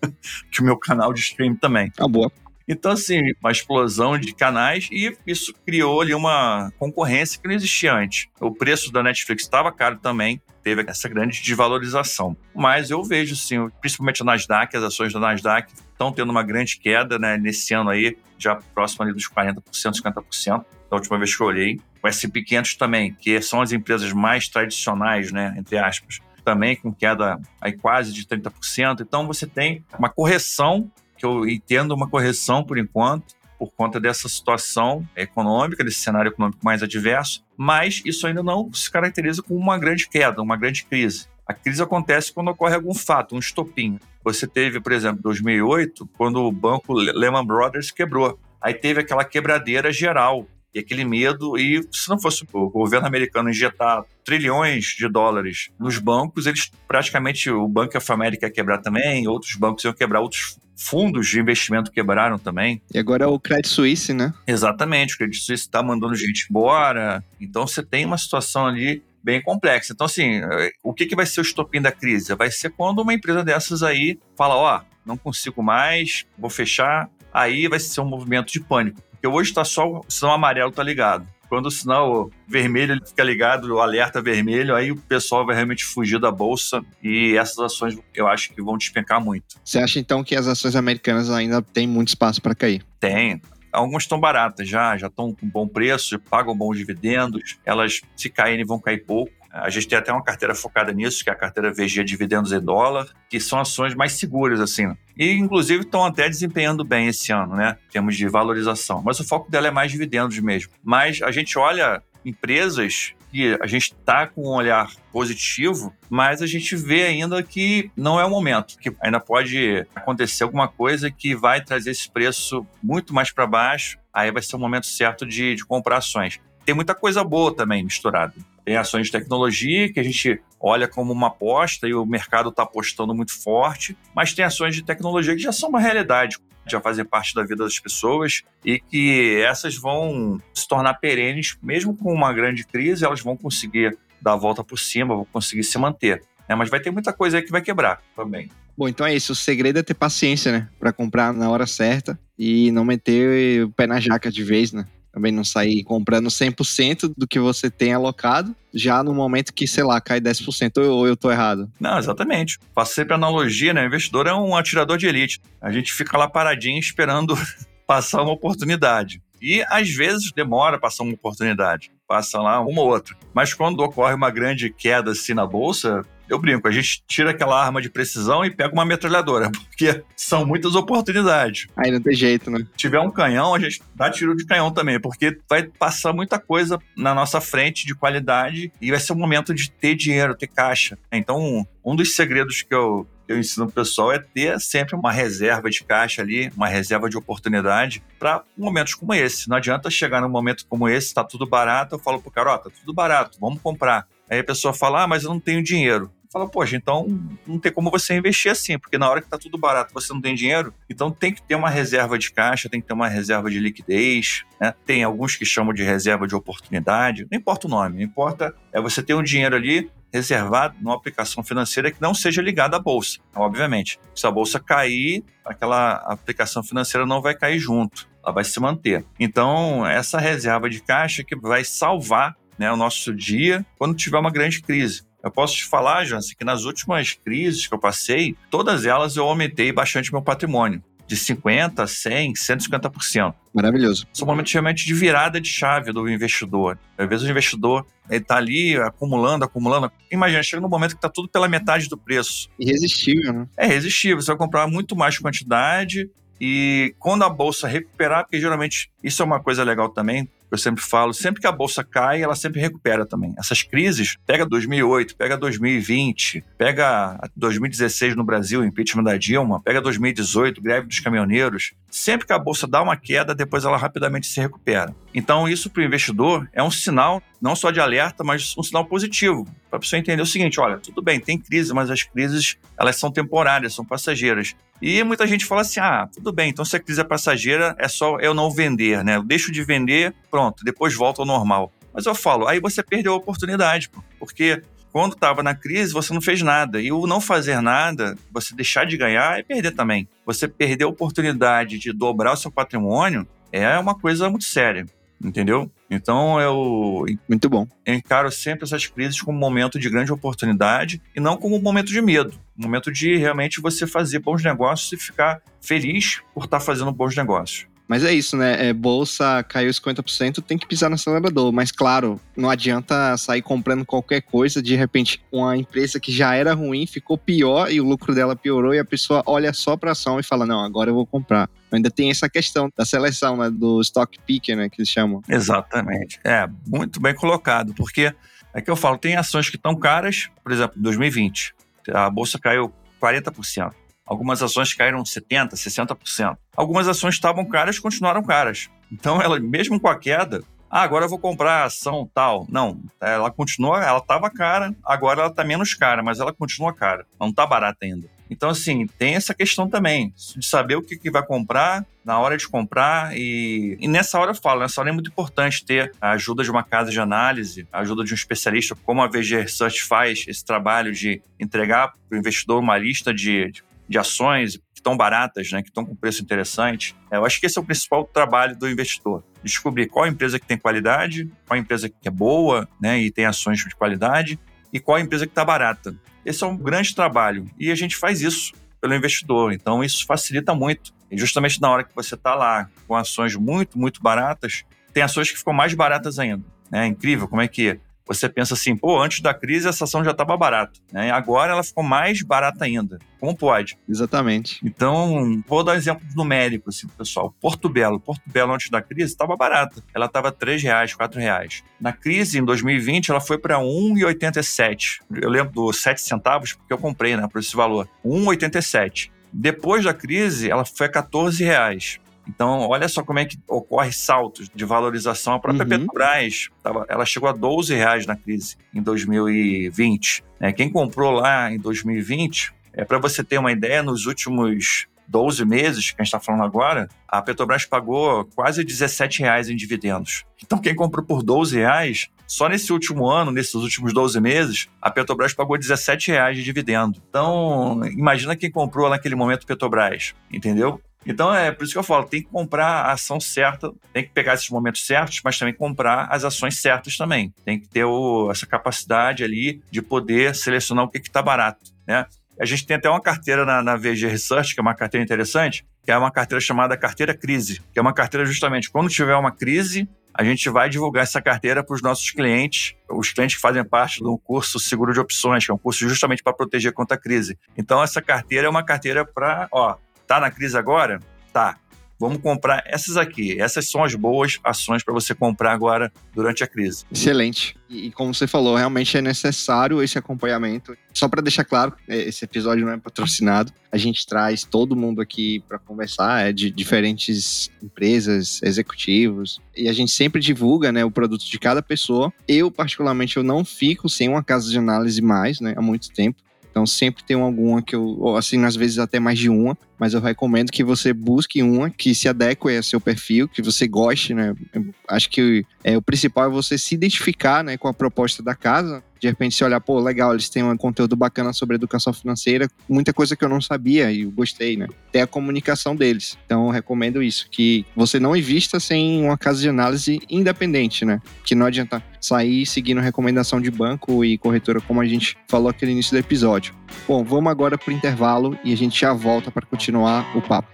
[0.50, 1.92] que é o meu canal de stream também.
[1.98, 2.30] Ah, boa.
[2.66, 7.94] Então, assim, uma explosão de canais e isso criou ali uma concorrência que não existia
[7.94, 8.26] antes.
[8.40, 12.36] O preço da Netflix estava caro também, teve essa grande desvalorização.
[12.54, 16.78] Mas eu vejo, sim, principalmente a Nasdaq, as ações da Nasdaq estão tendo uma grande
[16.78, 21.42] queda, né, nesse ano aí, já próximo ali dos 40%, 50%, da última vez que
[21.42, 21.80] eu olhei.
[22.02, 26.92] O S&P 500 também, que são as empresas mais tradicionais, né, entre aspas, também com
[26.92, 29.00] queda aí quase de 30%.
[29.00, 34.28] Então você tem uma correção que eu entendo uma correção por enquanto, por conta dessa
[34.28, 39.78] situação econômica, desse cenário econômico mais adverso, mas isso ainda não se caracteriza como uma
[39.78, 41.26] grande queda, uma grande crise.
[41.46, 43.98] A crise acontece quando ocorre algum fato, um estopim.
[44.24, 48.38] Você teve, por exemplo, 2008, quando o banco Lehman Brothers quebrou.
[48.60, 51.56] Aí teve aquela quebradeira geral e aquele medo.
[51.56, 57.50] E se não fosse o governo americano injetar trilhões de dólares nos bancos, eles praticamente
[57.50, 61.92] o Banco of America ia quebrar também, outros bancos iam quebrar, outros fundos de investimento
[61.92, 62.82] quebraram também.
[62.92, 64.34] E agora é o Credit Suisse, né?
[64.46, 67.22] Exatamente, o Credit Suisse está mandando gente embora.
[67.40, 69.92] Então você tem uma situação ali bem complexa.
[69.94, 70.42] Então, assim,
[70.82, 72.34] o que, que vai ser o estopim da crise?
[72.34, 77.08] Vai ser quando uma empresa dessas aí fala, ó, oh, não consigo mais, vou fechar.
[77.32, 79.02] Aí vai ser um movimento de pânico.
[79.24, 81.26] Porque hoje está só o sinal amarelo tá ligado.
[81.48, 86.20] Quando o sinal vermelho fica ligado, o alerta vermelho, aí o pessoal vai realmente fugir
[86.20, 89.56] da bolsa e essas ações eu acho que vão despencar muito.
[89.64, 92.84] Você acha então que as ações americanas ainda têm muito espaço para cair?
[93.00, 93.40] Tem.
[93.72, 97.56] Algumas estão baratas já, já estão com bom preço, pagam bons dividendos.
[97.64, 99.32] Elas, se caírem, vão cair pouco.
[99.54, 102.60] A gente tem até uma carteira focada nisso, que é a carteira VG Dividendos em
[102.60, 104.96] Dólar, que são ações mais seguras, assim.
[105.16, 107.78] E, inclusive, estão até desempenhando bem esse ano, né?
[107.88, 109.00] Em termos de valorização.
[109.00, 110.72] Mas o foco dela é mais dividendos mesmo.
[110.82, 116.46] Mas a gente olha empresas que a gente está com um olhar positivo, mas a
[116.46, 121.34] gente vê ainda que não é o momento, que ainda pode acontecer alguma coisa que
[121.34, 125.54] vai trazer esse preço muito mais para baixo, aí vai ser o momento certo de,
[125.54, 126.40] de comprar ações.
[126.64, 128.34] Tem muita coisa boa também misturada.
[128.64, 132.62] Tem ações de tecnologia que a gente olha como uma aposta e o mercado está
[132.62, 137.04] apostando muito forte, mas tem ações de tecnologia que já são uma realidade, já fazem
[137.04, 142.32] parte da vida das pessoas e que essas vão se tornar perenes, mesmo com uma
[142.32, 146.22] grande crise, elas vão conseguir dar a volta por cima, vão conseguir se manter.
[146.48, 146.54] Né?
[146.54, 148.50] Mas vai ter muita coisa aí que vai quebrar também.
[148.76, 149.32] Bom, então é isso.
[149.32, 150.68] O segredo é ter paciência, né?
[150.80, 154.84] Para comprar na hora certa e não meter o pé na jaca de vez, né?
[155.14, 159.84] Também não sair comprando 100% do que você tem alocado, já no momento que, sei
[159.84, 161.70] lá, cai 10%, ou eu tô errado.
[161.78, 162.58] Não, exatamente.
[162.74, 163.84] Faço sempre analogia, né?
[163.84, 165.40] O investidor é um atirador de elite.
[165.60, 167.38] A gente fica lá paradinho esperando
[167.86, 169.22] passar uma oportunidade.
[169.40, 173.14] E às vezes demora passar uma oportunidade, passa lá uma ou outra.
[173.32, 177.62] Mas quando ocorre uma grande queda assim na bolsa, eu brinco, a gente tira aquela
[177.62, 181.66] arma de precisão e pega uma metralhadora, porque são muitas oportunidades.
[181.76, 182.58] Aí não tem jeito, né?
[182.58, 186.38] Se tiver um canhão, a gente dá tiro de canhão também, porque vai passar muita
[186.38, 190.46] coisa na nossa frente de qualidade e vai ser o momento de ter dinheiro, ter
[190.46, 190.98] caixa.
[191.12, 195.70] Então, um dos segredos que eu eu ensino o pessoal é ter sempre uma reserva
[195.70, 199.48] de caixa ali, uma reserva de oportunidade para momentos como esse.
[199.48, 202.58] Não adianta chegar num momento como esse, está tudo barato, eu falo pro cara, ó,
[202.58, 204.06] tá tudo barato, vamos comprar.
[204.28, 206.10] Aí a pessoa fala, ah, mas eu não tenho dinheiro.
[206.34, 207.06] Fala, poxa, então
[207.46, 210.20] não tem como você investir assim, porque na hora que tá tudo barato você não
[210.20, 213.48] tem dinheiro, então tem que ter uma reserva de caixa, tem que ter uma reserva
[213.48, 214.74] de liquidez, né?
[214.84, 218.80] Tem alguns que chamam de reserva de oportunidade, não importa o nome, não importa é
[218.80, 223.20] você ter um dinheiro ali reservado numa aplicação financeira que não seja ligada à bolsa,
[223.36, 224.00] obviamente.
[224.12, 229.04] Se a bolsa cair, aquela aplicação financeira não vai cair junto, ela vai se manter.
[229.20, 234.32] Então, essa reserva de caixa que vai salvar né, o nosso dia quando tiver uma
[234.32, 235.04] grande crise.
[235.24, 239.24] Eu posso te falar, Jansen, que nas últimas crises que eu passei, todas elas eu
[239.24, 243.34] aumentei bastante meu patrimônio de 50%, 100%, 150%.
[243.52, 244.06] Maravilhoso.
[244.12, 246.78] São momentos realmente de virada de chave do investidor.
[246.96, 249.90] Às vezes o investidor está ali acumulando, acumulando.
[250.10, 252.48] Imagina, chega no momento que está tudo pela metade do preço.
[252.58, 253.46] Irresistível, né?
[253.56, 254.20] É irresistível.
[254.20, 256.10] Você vai comprar muito mais quantidade
[256.40, 260.82] e quando a bolsa recuperar, porque geralmente isso é uma coisa legal também, eu sempre
[260.82, 263.34] falo, sempre que a bolsa cai, ela sempre recupera também.
[263.38, 270.62] Essas crises, pega 2008, pega 2020, pega 2016 no Brasil, impeachment da Dilma, pega 2018,
[270.62, 271.72] greve dos caminhoneiros.
[271.96, 274.92] Sempre que a bolsa dá uma queda, depois ela rapidamente se recupera.
[275.14, 278.84] Então, isso para o investidor é um sinal não só de alerta, mas um sinal
[278.84, 282.56] positivo, para a pessoa entender o seguinte: olha, tudo bem, tem crise, mas as crises
[282.76, 284.56] elas são temporárias, são passageiras.
[284.82, 287.86] E muita gente fala assim: ah, tudo bem, então se a crise é passageira, é
[287.86, 289.14] só eu não vender, né?
[289.14, 291.72] Eu deixo de vender, pronto, depois volta ao normal.
[291.92, 294.60] Mas eu falo, aí você perdeu a oportunidade, porque
[294.94, 296.80] quando estava na crise, você não fez nada.
[296.80, 300.06] E o não fazer nada, você deixar de ganhar, é perder também.
[300.24, 304.86] Você perder a oportunidade de dobrar o seu patrimônio é uma coisa muito séria
[305.22, 305.70] entendeu?
[305.90, 307.66] Então eu muito bom.
[307.86, 311.86] encaro sempre essas crises como um momento de grande oportunidade e não como um momento
[311.86, 316.60] de medo, um momento de realmente você fazer bons negócios e ficar feliz por estar
[316.60, 317.66] fazendo bons negócios.
[317.86, 318.68] Mas é isso, né?
[318.68, 321.52] É, bolsa caiu 50%, tem que pisar no acelerador.
[321.52, 324.62] Mas claro, não adianta sair comprando qualquer coisa.
[324.62, 328.74] De repente, uma empresa que já era ruim ficou pior e o lucro dela piorou
[328.74, 331.48] e a pessoa olha só para ação e fala: Não, agora eu vou comprar.
[331.70, 333.50] Ainda tem essa questão da seleção, né?
[333.50, 334.68] Do stock picker, né?
[334.68, 335.20] Que eles chamam.
[335.28, 336.18] Exatamente.
[336.24, 338.14] É, muito bem colocado, porque
[338.54, 341.54] é que eu falo, tem ações que estão caras, por exemplo, 2020,
[341.92, 343.72] a bolsa caiu 40%.
[344.06, 346.36] Algumas ações caíram 70%, 60%.
[346.56, 348.68] Algumas ações estavam caras continuaram caras.
[348.92, 352.46] Então, ela, mesmo com a queda, ah, agora eu vou comprar a ação tal.
[352.50, 357.06] Não, ela continua, ela estava cara, agora ela está menos cara, mas ela continua cara.
[357.18, 358.08] Não está barata ainda.
[358.28, 362.36] Então, assim, tem essa questão também, de saber o que, que vai comprar, na hora
[362.36, 363.16] de comprar.
[363.16, 366.50] E, e, nessa hora eu falo, nessa hora é muito importante ter a ajuda de
[366.50, 370.44] uma casa de análise, a ajuda de um especialista, como a VG Research faz esse
[370.44, 375.50] trabalho de entregar para o investidor uma lista de, de de ações que estão baratas,
[375.50, 376.94] né, que estão com preço interessante.
[377.10, 379.22] É, eu acho que esse é o principal trabalho do investidor.
[379.42, 383.58] Descobrir qual empresa que tem qualidade, qual empresa que é boa né, e tem ações
[383.58, 384.38] de qualidade
[384.72, 385.94] e qual empresa que está barata.
[386.24, 389.52] Esse é um grande trabalho e a gente faz isso pelo investidor.
[389.52, 390.92] Então isso facilita muito.
[391.10, 395.30] E justamente na hora que você está lá com ações muito, muito baratas, tem ações
[395.30, 396.44] que ficam mais baratas ainda.
[396.72, 400.10] É incrível como é que você pensa assim, pô, antes da crise essa ação já
[400.10, 401.10] estava barata, né?
[401.10, 402.98] Agora ela ficou mais barata ainda.
[403.18, 403.78] Como pode?
[403.88, 404.60] Exatamente.
[404.62, 407.34] Então, vou dar um exemplo numérico, assim, pessoal.
[407.40, 407.98] Porto Belo.
[407.98, 409.82] Porto Belo, antes da crise, estava barata.
[409.94, 411.62] Ela estava R$ reais, R$ reais.
[411.80, 415.00] Na crise, em 2020, ela foi para R$ 1,87.
[415.22, 417.88] Eu lembro dos 7 centavos, porque eu comprei, né, por esse valor.
[418.04, 419.10] R$ 1,87.
[419.32, 421.98] Depois da crise, ela foi a 14 reais.
[422.26, 425.34] Então, olha só como é que ocorre saltos de valorização.
[425.34, 425.68] A própria uhum.
[425.68, 426.48] Petrobras,
[426.88, 430.24] ela chegou a 12 reais na crise em 2020.
[430.40, 430.52] Né?
[430.52, 435.90] Quem comprou lá em 2020, é para você ter uma ideia, nos últimos 12 meses,
[435.90, 440.24] que a gente está falando agora, a Petrobras pagou quase 17 reais em dividendos.
[440.42, 444.90] Então, quem comprou por 12 reais, só nesse último ano, nesses últimos 12 meses, a
[444.90, 447.00] Petrobras pagou 17 reais de dividendo.
[447.08, 450.80] Então, imagina quem comprou naquele momento Petrobras, entendeu?
[451.06, 454.10] Então é por isso que eu falo, tem que comprar a ação certa, tem que
[454.10, 457.32] pegar esses momentos certos, mas também comprar as ações certas também.
[457.44, 462.06] Tem que ter o, essa capacidade ali de poder selecionar o que está barato, né?
[462.40, 465.64] A gente tem até uma carteira na, na VG Research, que é uma carteira interessante,
[465.84, 469.30] que é uma carteira chamada carteira crise, que é uma carteira justamente quando tiver uma
[469.30, 473.64] crise, a gente vai divulgar essa carteira para os nossos clientes, os clientes que fazem
[473.64, 477.00] parte do curso Seguro de Opções, que é um curso justamente para proteger contra a
[477.00, 477.36] crise.
[477.56, 481.00] Então, essa carteira é uma carteira para, ó, tá na crise agora?
[481.32, 481.58] Tá.
[481.98, 483.40] Vamos comprar essas aqui.
[483.40, 486.84] Essas são as boas ações para você comprar agora durante a crise.
[486.90, 487.56] Excelente.
[487.70, 490.76] E, como você falou, realmente é necessário esse acompanhamento.
[490.92, 493.52] Só para deixar claro, é, esse episódio não é patrocinado.
[493.70, 499.72] A gente traz todo mundo aqui para conversar, é de diferentes empresas, executivos, e a
[499.72, 502.12] gente sempre divulga, né, o produto de cada pessoa.
[502.28, 506.22] Eu particularmente eu não fico sem uma casa de análise mais, né, há muito tempo.
[506.50, 510.00] Então sempre tem alguma que eu, assim, às vezes até mais de uma, mas eu
[510.00, 514.34] recomendo que você busque uma que se adeque ao seu perfil, que você goste, né?
[514.52, 518.34] Eu acho que é, o principal é você se identificar, né, com a proposta da
[518.34, 518.82] casa.
[519.00, 522.92] De repente, se olhar, pô, legal, eles têm um conteúdo bacana sobre educação financeira, muita
[522.92, 524.66] coisa que eu não sabia e gostei, né?
[524.90, 526.16] Tem a comunicação deles.
[526.24, 531.02] Então, eu recomendo isso, que você não invista sem uma casa de análise independente, né?
[531.22, 535.66] Que não adianta sair seguindo recomendação de banco e corretora, como a gente falou aqui
[535.66, 536.54] no início do episódio.
[536.86, 540.48] Bom, vamos agora para o intervalo e a gente já volta para continuar o papo.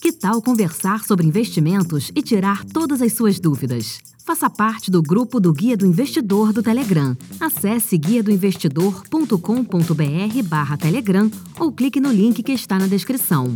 [0.00, 4.00] Que tal conversar sobre investimentos e tirar todas as suas dúvidas?
[4.24, 7.16] Faça parte do grupo do Guia do Investidor do Telegram.
[7.40, 13.52] Acesse guiadoinvestidor.com.br barra Telegram ou clique no link que está na descrição.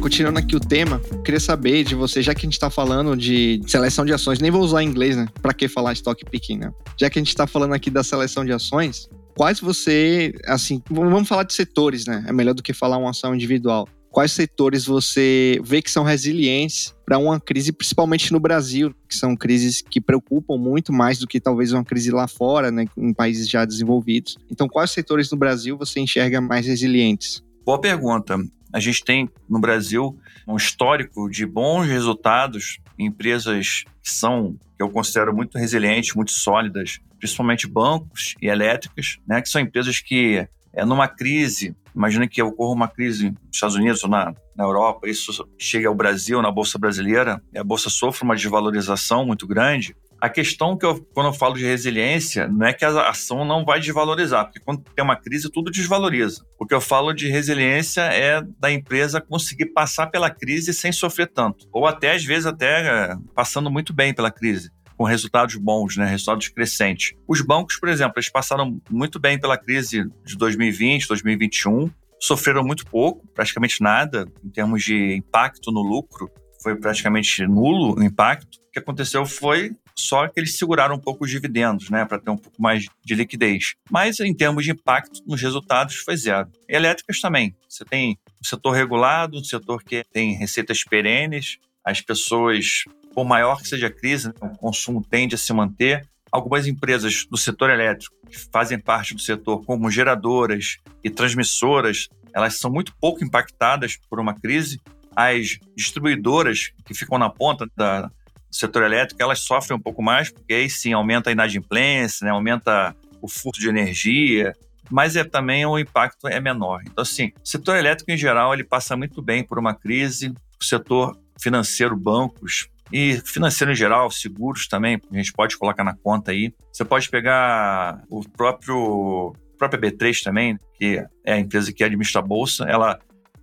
[0.00, 3.60] Continuando aqui o tema, queria saber de você, já que a gente está falando de
[3.66, 5.28] seleção de ações, nem vou usar inglês, né?
[5.42, 6.72] Para que falar stock picking, né?
[6.96, 11.28] Já que a gente está falando aqui da seleção de ações, quais você, assim, vamos
[11.28, 12.24] falar de setores, né?
[12.26, 13.88] É melhor do que falar uma ação individual.
[14.10, 19.36] Quais setores você vê que são resilientes para uma crise, principalmente no Brasil, que são
[19.36, 23.48] crises que preocupam muito mais do que talvez uma crise lá fora, né, em países
[23.48, 24.38] já desenvolvidos.
[24.50, 27.42] Então, quais setores no Brasil você enxerga mais resilientes?
[27.64, 28.38] Boa pergunta.
[28.72, 34.82] A gente tem no Brasil um histórico de bons resultados em empresas que são, que
[34.82, 40.46] eu considero muito resilientes, muito sólidas, principalmente bancos e elétricas, né, que são empresas que,
[40.72, 45.08] é, numa crise, imagina que ocorra uma crise nos Estados Unidos ou na, na Europa,
[45.08, 49.96] isso chega ao Brasil, na Bolsa Brasileira, e a Bolsa sofre uma desvalorização muito grande,
[50.20, 53.64] a questão que eu, quando eu falo de resiliência, não é que a ação não
[53.64, 56.44] vai desvalorizar, porque quando tem uma crise, tudo desvaloriza.
[56.58, 61.28] O que eu falo de resiliência é da empresa conseguir passar pela crise sem sofrer
[61.28, 61.68] tanto.
[61.72, 66.06] Ou até, às vezes, até é, passando muito bem pela crise com resultados bons, né,
[66.06, 67.12] resultados crescentes.
[67.28, 71.88] Os bancos, por exemplo, eles passaram muito bem pela crise de 2020, 2021,
[72.20, 76.28] sofreram muito pouco, praticamente nada, em termos de impacto no lucro,
[76.60, 78.56] foi praticamente nulo o impacto.
[78.56, 82.30] O que aconteceu foi só que eles seguraram um pouco os dividendos, né, para ter
[82.30, 83.74] um pouco mais de liquidez.
[83.90, 86.48] Mas em termos de impacto nos resultados foi zero.
[86.68, 87.54] Elétricas também.
[87.68, 93.60] Você tem um setor regulado, um setor que tem receitas perenes, as pessoas, por maior
[93.60, 96.06] que seja a crise, né, o consumo tende a se manter.
[96.30, 102.58] Algumas empresas do setor elétrico que fazem parte do setor, como geradoras e transmissoras, elas
[102.58, 104.80] são muito pouco impactadas por uma crise.
[105.16, 108.08] As distribuidoras que ficam na ponta da,
[108.50, 112.94] setor elétrico, elas sofrem um pouco mais, porque aí sim aumenta a inadimplência, né, aumenta
[113.20, 114.54] o furto de energia,
[114.90, 116.82] mas é também o impacto é menor.
[116.82, 120.64] Então, assim, o setor elétrico em geral ele passa muito bem por uma crise, o
[120.64, 126.30] setor financeiro, bancos e financeiro em geral, seguros também, a gente pode colocar na conta
[126.30, 126.52] aí.
[126.72, 132.24] Você pode pegar o próprio própria B3 também, que é a empresa que administra a
[132.24, 132.98] bolsa, ela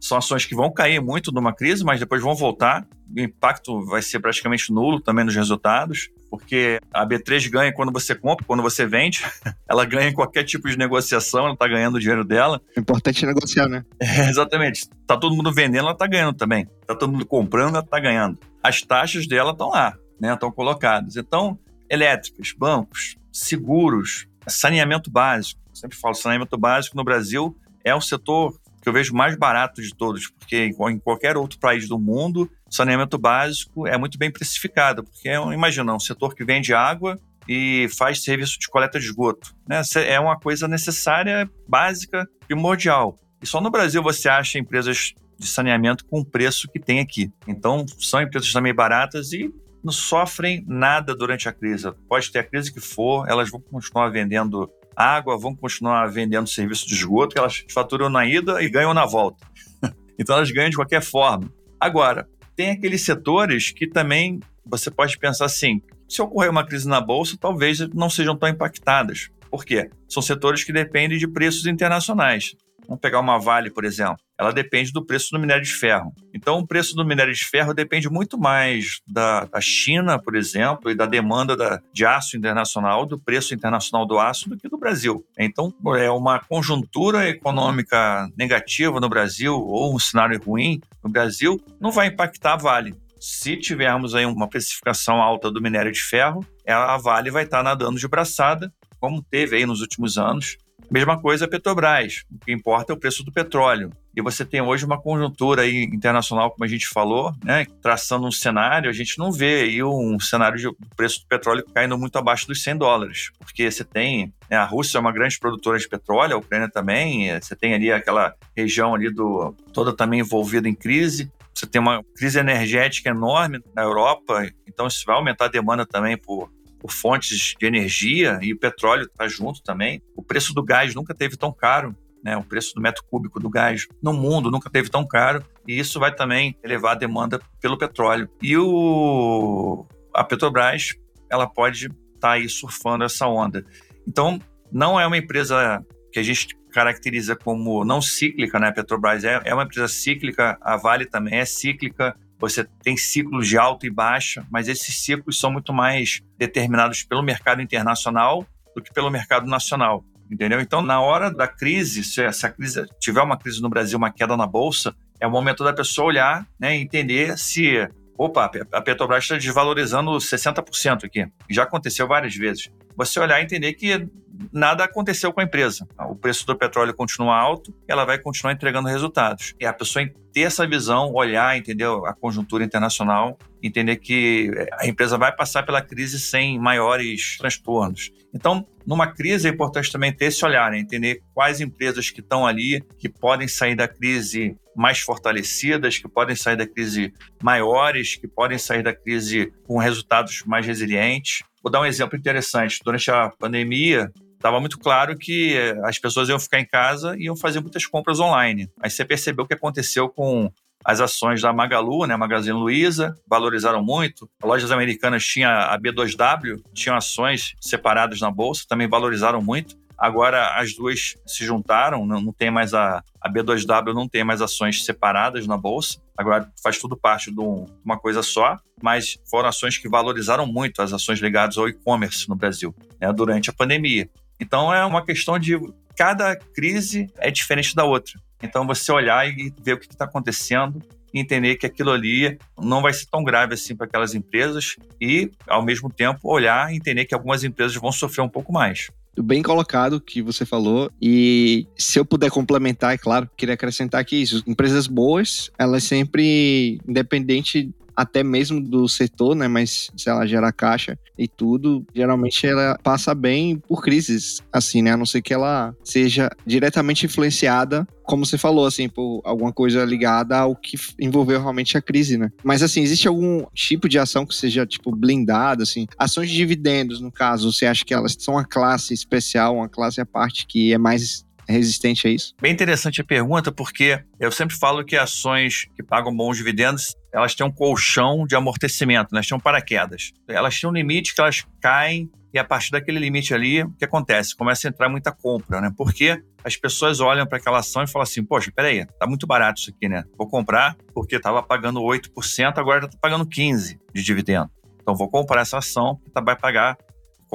[0.06, 2.88] são ações que vão cair muito numa crise, mas depois vão voltar.
[3.10, 8.14] O impacto vai ser praticamente nulo também nos resultados, porque a B3 ganha quando você
[8.14, 9.26] compra, quando você vende.
[9.68, 12.62] Ela ganha em qualquer tipo de negociação, ela está ganhando o dinheiro dela.
[12.78, 13.84] O importante é negociar, né?
[14.00, 14.88] É, exatamente.
[15.08, 16.68] Tá todo mundo vendendo, ela está ganhando também.
[16.86, 18.38] Tá todo mundo comprando, ela está ganhando.
[18.62, 20.34] As taxas dela estão lá, né?
[20.34, 21.16] Estão colocadas.
[21.18, 21.58] Então,
[21.90, 25.60] elétricas, bancos, seguros, saneamento básico.
[25.70, 29.82] Eu sempre falo, saneamento básico no Brasil é o setor que eu vejo mais barato
[29.82, 35.04] de todos, porque em qualquer outro país do mundo, saneamento básico é muito bem precificado,
[35.04, 37.20] porque é, imagina, um setor que vende água
[37.50, 39.56] e faz serviço de coleta de esgoto.
[39.68, 39.82] Né?
[40.08, 43.18] É uma coisa necessária, básica, primordial.
[43.42, 47.32] E só no Brasil você acha empresas de saneamento com o preço que tem aqui.
[47.48, 49.52] Então, são empresas também baratas e
[49.84, 51.92] não sofrem nada durante a crise.
[52.08, 56.88] Pode ter a crise que for, elas vão continuar vendendo água, vão continuar vendendo serviço
[56.88, 59.46] de esgoto, que elas faturam na ida e ganham na volta.
[60.20, 61.52] então elas ganham de qualquer forma.
[61.80, 67.02] Agora, tem aqueles setores que também você pode pensar assim: se ocorrer uma crise na
[67.02, 69.30] bolsa, talvez não sejam tão impactadas.
[69.50, 69.90] Por quê?
[70.08, 72.56] São setores que dependem de preços internacionais.
[72.88, 74.18] Vamos pegar uma Vale, por exemplo.
[74.38, 76.14] Ela depende do preço do minério de ferro.
[76.34, 80.92] Então, o preço do minério de ferro depende muito mais da, da China, por exemplo,
[80.92, 84.78] e da demanda da, de aço internacional, do preço internacional do aço, do que do
[84.78, 85.26] Brasil.
[85.40, 91.92] Então, é uma conjuntura econômica negativa no Brasil ou um cenário ruim no Brasil, não
[91.92, 92.96] vai impactar a Vale.
[93.20, 97.98] Se tivermos aí uma precificação alta do minério de ferro, a Vale vai estar nadando
[97.98, 100.58] de braçada, como teve aí nos últimos anos,
[100.92, 102.24] Mesma coisa Petrobras.
[102.32, 103.92] O que importa é o preço do petróleo.
[104.16, 108.32] E você tem hoje uma conjuntura aí internacional, como a gente falou, né, traçando um
[108.32, 112.48] cenário, a gente não vê aí um cenário de preço do petróleo caindo muito abaixo
[112.48, 116.36] dos 100 dólares, porque você tem, né, a Rússia é uma grande produtora de petróleo,
[116.36, 121.30] a Ucrânia também, você tem ali aquela região ali do toda também envolvida em crise,
[121.54, 126.18] você tem uma crise energética enorme na Europa, então isso vai aumentar a demanda também
[126.18, 126.50] por
[126.86, 130.04] por fontes de energia e o petróleo está junto também.
[130.16, 132.38] O preço do gás nunca teve tão caro, né?
[132.38, 136.00] O preço do metro cúbico do gás no mundo nunca teve tão caro e isso
[136.00, 138.30] vai também elevar a demanda pelo petróleo.
[138.40, 140.94] E o a Petrobras,
[141.28, 143.66] ela pode estar tá aí surfando essa onda.
[144.08, 144.40] Então,
[144.72, 148.68] não é uma empresa que a gente caracteriza como não cíclica, né?
[148.68, 153.48] A Petrobras é, é uma empresa cíclica, a Vale também é cíclica, você tem ciclos
[153.48, 158.46] de alta e baixa, mas esses ciclos são muito mais determinados pelo mercado internacional
[158.76, 160.04] do que pelo mercado nacional.
[160.30, 160.60] Entendeu?
[160.60, 164.36] Então, na hora da crise, se essa crise tiver uma crise no Brasil, uma queda
[164.36, 169.38] na bolsa, é o momento da pessoa olhar né, entender se, opa, a Petrobras está
[169.38, 171.28] desvalorizando 60% aqui.
[171.50, 172.70] Já aconteceu várias vezes.
[172.98, 174.08] Você olhar e entender que
[174.52, 175.88] nada aconteceu com a empresa.
[176.10, 179.54] O preço do petróleo continua alto, ela vai continuar entregando resultados.
[179.60, 185.18] E a pessoa ter essa visão, olhar, entender a conjuntura internacional, entender que a empresa
[185.18, 188.12] vai passar pela crise sem maiores transtornos.
[188.34, 190.78] Então, numa crise é importante também ter esse olhar, né?
[190.78, 196.36] entender quais empresas que estão ali, que podem sair da crise mais fortalecidas, que podem
[196.36, 201.44] sair da crise maiores, que podem sair da crise com resultados mais resilientes.
[201.64, 202.82] Vou dar um exemplo interessante.
[202.84, 207.36] Durante a pandemia, estava muito claro que as pessoas iam ficar em casa e iam
[207.36, 208.70] fazer muitas compras online.
[208.82, 210.52] Aí você percebeu o que aconteceu com
[210.86, 214.30] as ações da Magalu, né, Magazine Luiza, valorizaram muito.
[214.44, 219.76] Lojas americanas tinham a B2W, tinham ações separadas na bolsa, também valorizaram muito.
[219.98, 224.84] Agora as duas se juntaram, não, tem mais a, a B2W não tem mais ações
[224.84, 226.00] separadas na bolsa.
[226.18, 227.42] Agora faz tudo parte de
[227.84, 232.36] uma coisa só, mas foram ações que valorizaram muito as ações ligadas ao e-commerce no
[232.36, 234.10] Brasil né, durante a pandemia.
[234.40, 235.58] Então é uma questão de
[235.96, 238.20] cada crise é diferente da outra.
[238.42, 240.82] Então você olhar e ver o que está acontecendo
[241.14, 245.32] e entender que aquilo ali não vai ser tão grave assim para aquelas empresas e,
[245.48, 248.90] ao mesmo tempo, olhar e entender que algumas empresas vão sofrer um pouco mais
[249.24, 250.92] bem colocado que você falou.
[251.02, 256.80] E se eu puder complementar, é claro, queria acrescentar que isso, empresas boas, elas sempre,
[256.88, 259.48] independente até mesmo do setor, né?
[259.48, 264.92] Mas se ela gera caixa e tudo, geralmente ela passa bem por crises, assim, né?
[264.92, 269.84] A não ser que ela seja diretamente influenciada, como você falou, assim, por alguma coisa
[269.84, 272.32] ligada ao que envolveu realmente a crise, né?
[272.44, 275.88] Mas, assim, existe algum tipo de ação que seja, tipo, blindada, assim?
[275.98, 280.00] Ações de dividendos, no caso, você acha que elas são uma classe especial, uma classe
[280.00, 282.34] à parte que é mais resistente a isso?
[282.42, 287.36] Bem interessante a pergunta, porque eu sempre falo que ações que pagam bons dividendos, elas
[287.36, 289.18] têm um colchão de amortecimento, né?
[289.18, 290.12] elas têm um paraquedas.
[290.28, 293.86] Elas têm um limite que elas caem e a partir daquele limite ali, o que
[293.86, 294.36] acontece?
[294.36, 295.72] Começa a entrar muita compra, né?
[295.78, 299.62] Porque as pessoas olham para aquela ação e falam assim: Poxa, peraí, tá muito barato
[299.62, 300.04] isso aqui, né?
[300.18, 304.50] Vou comprar porque estava pagando 8%, agora está pagando 15% de dividendo.
[304.82, 306.78] Então vou comprar essa ação que vai pagar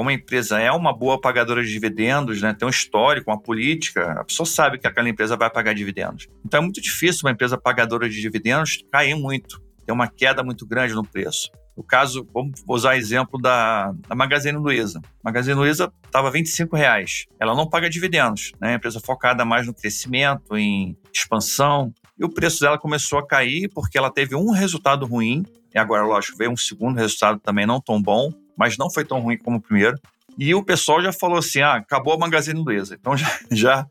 [0.01, 4.13] como a empresa é uma boa pagadora de dividendos, né, tem um histórico, uma política,
[4.13, 6.27] a pessoa sabe que aquela empresa vai pagar dividendos.
[6.43, 10.67] Então é muito difícil uma empresa pagadora de dividendos cair muito, ter uma queda muito
[10.67, 11.51] grande no preço.
[11.77, 15.01] No caso, vamos usar exemplo da, da Magazine Luiza.
[15.01, 17.27] A Magazine Luiza estava R$ reais.
[17.39, 18.73] Ela não paga dividendos, né?
[18.73, 21.93] É empresa focada mais no crescimento, em expansão.
[22.19, 25.45] E o preço dela começou a cair porque ela teve um resultado ruim.
[25.75, 29.21] E agora, lógico, veio um segundo resultado também não tão bom mas não foi tão
[29.21, 29.99] ruim como o primeiro.
[30.39, 32.95] E o pessoal já falou assim: ah, acabou a Magazine Luiza.
[32.95, 33.87] Então já, já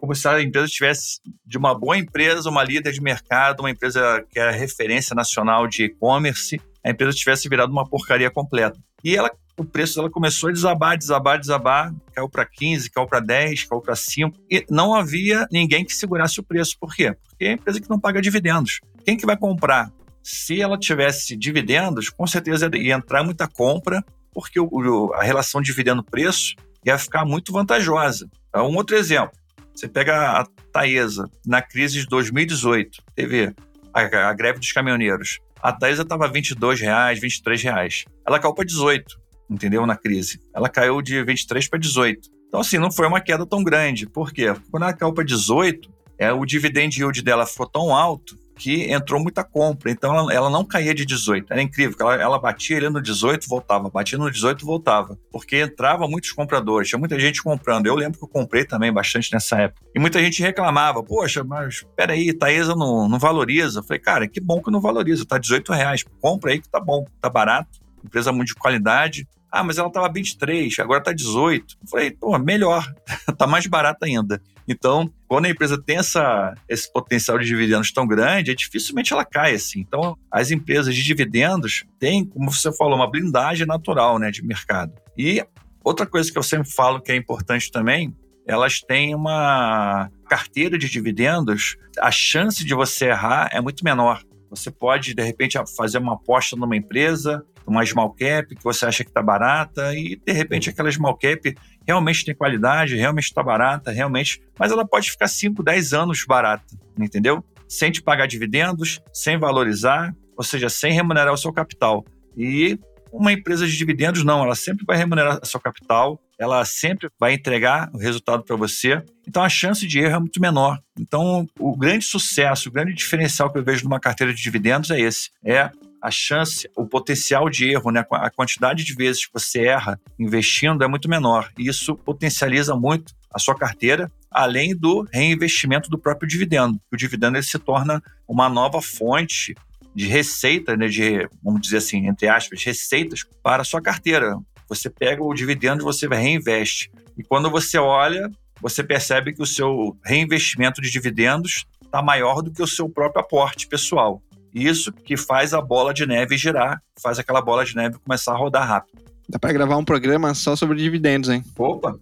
[0.00, 4.24] como se a empresa tivesse de uma boa empresa, uma líder de mercado, uma empresa
[4.30, 8.78] que é referência nacional de e-commerce, a empresa tivesse virado uma porcaria completa.
[9.02, 13.20] E ela, o preço dela começou a desabar, desabar, desabar, caiu para 15, caiu para
[13.20, 16.76] 10, caiu para 5, e não havia ninguém que segurasse o preço.
[16.78, 17.16] Por quê?
[17.28, 18.80] Porque é a empresa que não paga dividendos.
[19.04, 19.90] Quem que vai comprar?
[20.24, 24.02] Se ela tivesse dividendos, com certeza ia entrar muita compra,
[24.32, 28.26] porque o, a relação dividendo-preço ia ficar muito vantajosa.
[28.48, 29.38] Então, um outro exemplo.
[29.74, 33.54] Você pega a Taesa, na crise de 2018, teve
[33.92, 35.40] a, a greve dos caminhoneiros.
[35.60, 38.04] A Taesa estava 22 reais, 23 reais.
[38.26, 39.20] Ela caiu para 18,
[39.50, 39.86] entendeu?
[39.86, 40.40] Na crise.
[40.54, 42.30] Ela caiu de 23 para 18.
[42.48, 44.06] Então, assim, não foi uma queda tão grande.
[44.06, 44.54] Por quê?
[44.70, 49.20] Quando ela caiu para 18, é, o dividend yield dela ficou tão alto que entrou
[49.20, 49.90] muita compra.
[49.90, 51.52] Então ela, ela não caía de 18.
[51.52, 55.18] Era incrível, ela, ela batia ali no 18, voltava, batia no 18, voltava.
[55.30, 57.86] Porque entrava muitos compradores, tinha muita gente comprando.
[57.86, 59.84] Eu lembro que eu comprei também bastante nessa época.
[59.94, 63.80] E muita gente reclamava, poxa, mas peraí, Taesa não, não valoriza.
[63.80, 66.04] Eu falei, cara, que bom que não valoriza, tá 18 reais.
[66.20, 69.26] Compra aí que tá bom, tá barato, empresa muito de qualidade.
[69.56, 71.76] Ah, mas ela estava 23, agora está 18.
[71.80, 72.92] Eu falei, pô, melhor,
[73.28, 74.42] está mais barato ainda.
[74.66, 79.24] Então, quando a empresa tem essa, esse potencial de dividendos tão grande, é dificilmente ela
[79.24, 79.78] cai assim.
[79.78, 84.92] Então, as empresas de dividendos têm, como você falou, uma blindagem natural né, de mercado.
[85.16, 85.40] E
[85.84, 88.12] outra coisa que eu sempre falo que é importante também,
[88.44, 94.20] elas têm uma carteira de dividendos, a chance de você errar é muito menor.
[94.50, 99.04] Você pode, de repente, fazer uma aposta numa empresa, uma small cap que você acha
[99.04, 101.54] que está barata e de repente aquela small cap
[101.86, 106.76] realmente tem qualidade, realmente está barata, realmente, mas ela pode ficar 5, 10 anos barata,
[106.98, 107.44] entendeu?
[107.68, 112.04] Sem te pagar dividendos, sem valorizar, ou seja, sem remunerar o seu capital.
[112.36, 112.78] E
[113.12, 117.34] uma empresa de dividendos não, ela sempre vai remunerar o seu capital, ela sempre vai
[117.34, 119.00] entregar o resultado para você.
[119.26, 120.80] Então a chance de erro é muito menor.
[120.98, 125.00] Então o grande sucesso, o grande diferencial que eu vejo numa carteira de dividendos é
[125.00, 125.70] esse: é
[126.04, 130.84] a chance, o potencial de erro, né, a quantidade de vezes que você erra investindo
[130.84, 131.50] é muito menor.
[131.58, 136.78] E isso potencializa muito a sua carteira, além do reinvestimento do próprio dividendo.
[136.92, 139.54] O dividendo ele se torna uma nova fonte
[139.94, 144.36] de receita, né, de, vamos dizer assim, entre aspas, receitas para a sua carteira.
[144.68, 146.92] Você pega o dividendo e você reinveste.
[147.16, 148.28] E quando você olha,
[148.60, 153.22] você percebe que o seu reinvestimento de dividendos está maior do que o seu próprio
[153.22, 154.20] aporte pessoal.
[154.54, 158.36] Isso que faz a bola de neve girar, faz aquela bola de neve começar a
[158.36, 159.02] rodar rápido.
[159.28, 161.42] Dá para gravar um programa só sobre dividendos, hein?
[161.58, 161.98] Opa!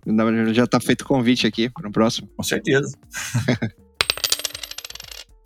[0.52, 2.28] Já tá feito o convite aqui para o próximo.
[2.36, 2.96] Com certeza.